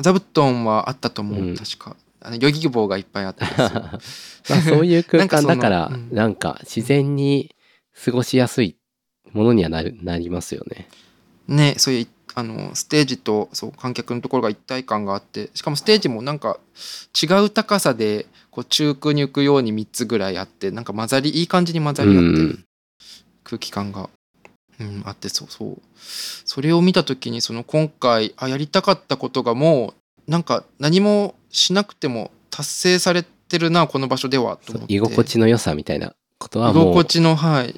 [0.00, 1.56] 座布団はあったと思う、うん。
[1.56, 1.96] 確か。
[2.20, 3.98] あのヨギ棒がいっぱいあった ま
[4.56, 6.14] あそういう空間だからなんかうん。
[6.16, 7.54] なんか自然に
[8.04, 8.76] 過ごしやすい
[9.32, 10.88] ものにはなるなりますよね。
[11.48, 12.06] ねそういう
[12.38, 16.58] あのステージとそう観客のところが一体感があってしかもステージもなんか
[17.20, 22.64] 違う高さでこう中空に浮くように3つぐらいあってなんか混ざりいい感じに混ざうり合ってるん、
[23.42, 24.10] 空気感が、
[24.78, 25.80] うん、あってそうそう。
[26.44, 29.94] それを見た時にその今回あやりたかったことがも
[30.28, 34.92] うなんか何もしなくても達成されてるなこの場所ではと思って。
[34.92, 36.84] 居心地の良さみたいなことは居もう。
[36.88, 37.74] 心地のはい。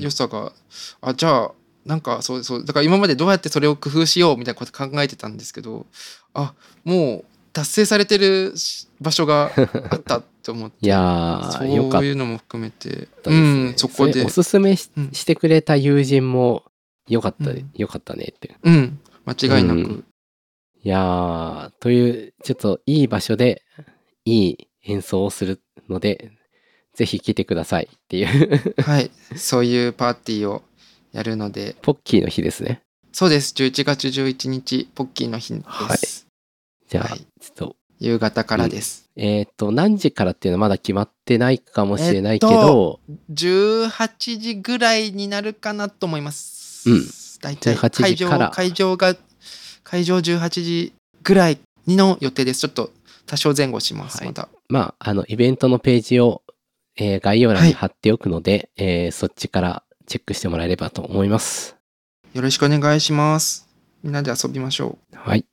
[0.00, 0.52] 良さが。
[1.00, 1.50] あじゃあ
[1.86, 5.86] なんかそうそうだから今までどうやってそれを工夫しようみたいなこと考えてたんですけど
[6.34, 9.50] あもう達成されてるし場所が
[9.90, 10.76] あったって思って。
[10.80, 13.08] いやそういうのも含めて。
[13.22, 13.70] たですうね。
[13.70, 14.14] んそこで。
[14.20, 15.10] れおすすめし,、うん。
[15.10, 16.64] てくれた友人も
[17.08, 17.70] よかった、うん。
[17.74, 18.56] よかったねって。
[18.62, 19.00] うん。
[19.24, 20.04] 間違いなく、うん。
[20.82, 23.62] いやーというちょっといい場所で
[24.24, 26.30] いい演奏をするので
[26.94, 28.74] ぜひ来てくださいっていう。
[28.82, 29.10] はい。
[29.34, 30.62] そういうパーティーを
[31.16, 31.76] やるので。
[31.80, 32.82] ポッキーの日ですね。
[33.10, 33.54] そうです。
[33.56, 35.98] 11月11日ポッキーの日です、はい。
[36.90, 37.18] じゃあ、はい。
[37.18, 37.76] ちょっと。
[37.98, 43.00] 夕方からです、えっ、と何時からっていうのはまだ決まってないかもしれないけど、
[43.32, 46.90] 18時ぐらいになるかなと思います。
[46.90, 47.02] うん。
[47.40, 49.16] 大体18会場会場が
[49.82, 50.92] 会場18時
[51.22, 52.60] ぐらいの予定です。
[52.60, 52.90] ちょっと
[53.24, 54.18] 多少前後します。
[54.18, 54.26] はい。
[54.26, 54.48] また。
[54.68, 56.42] まああのイベントのページを、
[56.96, 61.76] えー概要欄に貼っておくので、えーそっちからチェックしてもらえればと思います。
[62.32, 63.68] よろしくお願いします。
[64.02, 65.16] みんなで遊びましょう。
[65.16, 65.44] はい、い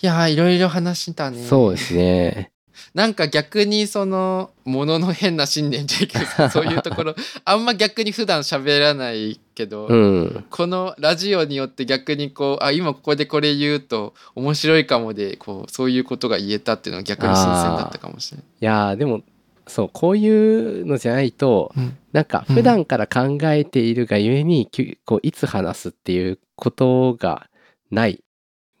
[0.00, 1.44] やーいろいろ話したね。
[1.44, 2.52] そうですね。
[2.94, 10.44] なんか逆にそのものの変な信念じゃいけど そういうところあんま逆に普段喋らないけど、うん。
[10.48, 18.46] このラジオによって逆にこうあ今ここでこれ言うと面白いかもでこうそういうことが言えたっていうのは逆に新鮮だったかもしれない。
[18.46, 19.22] いやーでも
[19.66, 27.48] そうこういうのじゃないとうんなんか普段から考えているがゆえに、きこういつ話すっていうことが
[27.90, 28.22] ない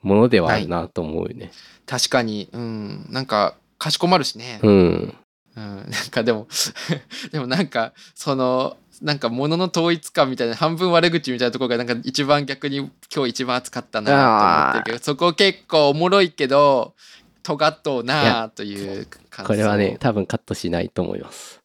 [0.02, 1.50] ものではあるなと思うよね。
[1.86, 4.60] 確かに、うん、なんかかしこまるしね。
[4.62, 5.14] うん。
[5.56, 6.46] うん、 なんかでも
[7.32, 16.94] でもなんかそのなんか物の統一感みたいな半分悪口みたいなところがなんか一番逆に今日一番熱かったなと思ってるけどそこ結構おもろいけど
[17.42, 21.60] 尖っとうなという感想これはね多分カットしないと思います。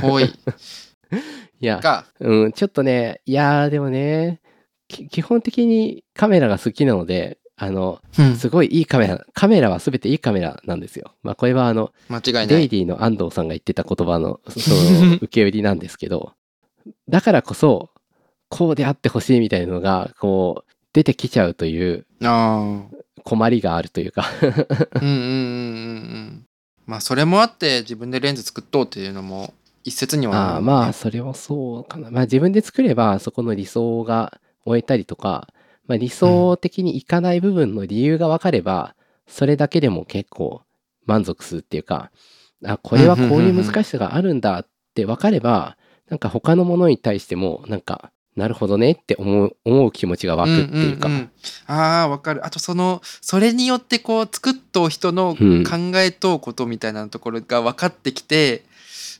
[0.00, 0.24] ほい
[1.60, 4.40] いや、がうん、ちょっとね、いやーでもね、
[4.88, 11.12] き基本的にカメラが好きなので、あの、うんすごいいいカメラ、カメラは全ていいカメラなんですよ。
[11.22, 12.68] まあこれはあの、間違いなデイい。
[12.68, 16.32] ディの安藤さんが言ってた言葉の、その、受け売りなんですけど、
[17.08, 17.90] だからこそ、
[18.48, 22.82] こうであってほしいみたいなのが、こう、出てきちゃうというあ
[23.24, 26.46] 困りがあるというか、あうんうんうんうんうん。
[26.86, 32.10] まあそれもあって自分でレンズ作っとうっていうのも一説にはああるもんねまあそれもそうかな。
[32.10, 35.48] まあ自分で作ればそこの理想が終えたりとか、
[35.86, 38.94] まあ、理想的にいかない部分の理由が分かれば、
[39.26, 40.62] それだけでも結構
[41.06, 42.10] 満足するっていうか、
[42.64, 45.76] あ、これはこういう難しさがあるんだって分かれば、
[46.08, 51.30] なんか他のものに対しても、なんか、なるほどねって思う思う気持ちが湧くっていうか、んんん。
[51.66, 52.46] ああわかる。
[52.46, 55.64] あとそのそれによってこう作っとう人のうん。
[55.64, 58.64] 考えとうことみたいなところが分かってきて、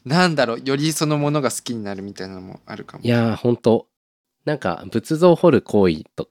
[0.04, 3.04] なんだろうよりそのものが好きになるみたいなのもあるかも。
[3.04, 3.86] いやーほんと。
[4.44, 6.28] なんか仏像を掘る行為と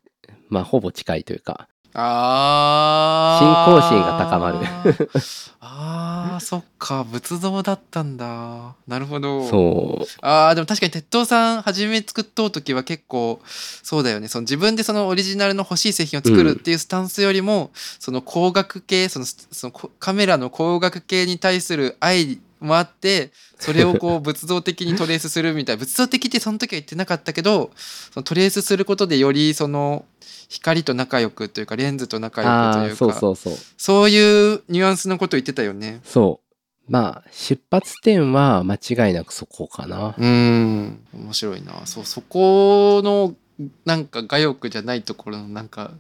[0.49, 1.67] まあほぼ近いというか。
[1.93, 4.57] あ信仰心が高まる。
[5.59, 8.76] あーそっか仏像だったんだ。
[8.88, 9.47] なるほど。
[9.47, 10.05] そう。
[10.22, 14.28] あーでも確かに鉄塔さん初め作っとう時は結構そうだよね。
[14.28, 27.72] その自分でそのオリジナルの欲しい製品を作るっていうスタンスよりも、その光学系そのそのこカメラの光学系に対する愛もあってそれをこう 仏像的にトレースするみたいな仏像的ってその時は言ってなかったけど
[28.14, 30.05] そのトレースすることでよりその
[30.51, 33.57] 光と仲良くというかレンズと仲良くというかそうそうそう。
[33.78, 36.01] そういうニュアンスのこと言ってたよね。
[36.03, 36.91] そう。
[36.91, 40.14] まあ出発点は間違いなくそこかな。
[40.18, 40.99] うん。
[41.14, 41.86] 面白いな。
[41.86, 43.34] そうそこの
[43.86, 45.91] なんか我欲じゃないところのなんか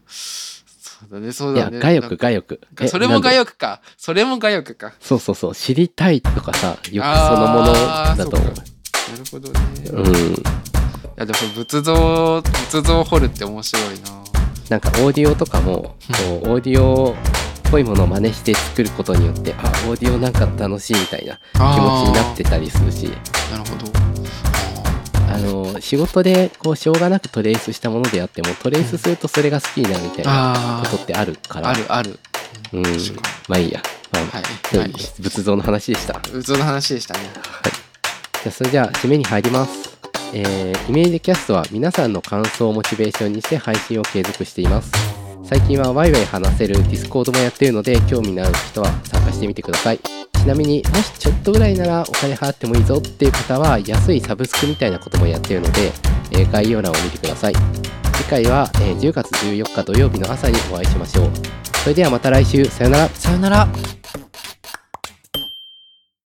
[1.01, 1.79] そうだねそういやだね。
[1.79, 3.81] 我欲なんか我欲えそれも我欲か。
[3.97, 4.93] それも我欲か。
[4.99, 5.55] そうそうそう。
[5.55, 8.53] 知りたいとかさ欲そのものだと思う。
[8.53, 10.43] なるほどね、いうん。
[11.17, 14.23] やでも仏像仏像掘るって面白いな。
[14.69, 15.95] なんかオーディオとかもこ
[16.45, 17.15] うオーディオっ
[17.69, 23.11] ぽいものを真似して作ることによってあオーディオなんか楽しいみたいな気持ちになってたりするし。
[23.51, 24.10] なるほど
[25.33, 31.69] あの仕事でこうしょうがなくトレースしたものであってもトレースするとそれが好きになるみたいなあことってあるから。
[31.69, 32.19] あるある。
[32.73, 32.83] うん。
[33.47, 34.43] まあいいや、まあはい。
[34.71, 34.91] ではい。
[34.91, 36.19] 仏像の話でした。
[36.19, 37.19] 仏像の話でしたね。
[38.43, 39.97] じゃあそれじゃあ締めに入ります。
[40.33, 45.30] えーイメージキャストは皆さんの感想をモチベーションにして配信を継続しています。
[45.43, 49.99] 最近はワイワイ話せる Discord もやってるので興味のある人は参加してみてください。
[49.99, 55.91] ちなみにもしちょっとぐらいならお金払ってもいいぞっていう方は安いサブスクみたいなこともやってるので、
[56.31, 57.53] えー概要欄を見てください。
[58.13, 61.29] 次回は、えー10月14日土曜日の朝にお会いしましょう。
[61.83, 63.09] それではまた来週さよなら。
[63.09, 63.67] さよなら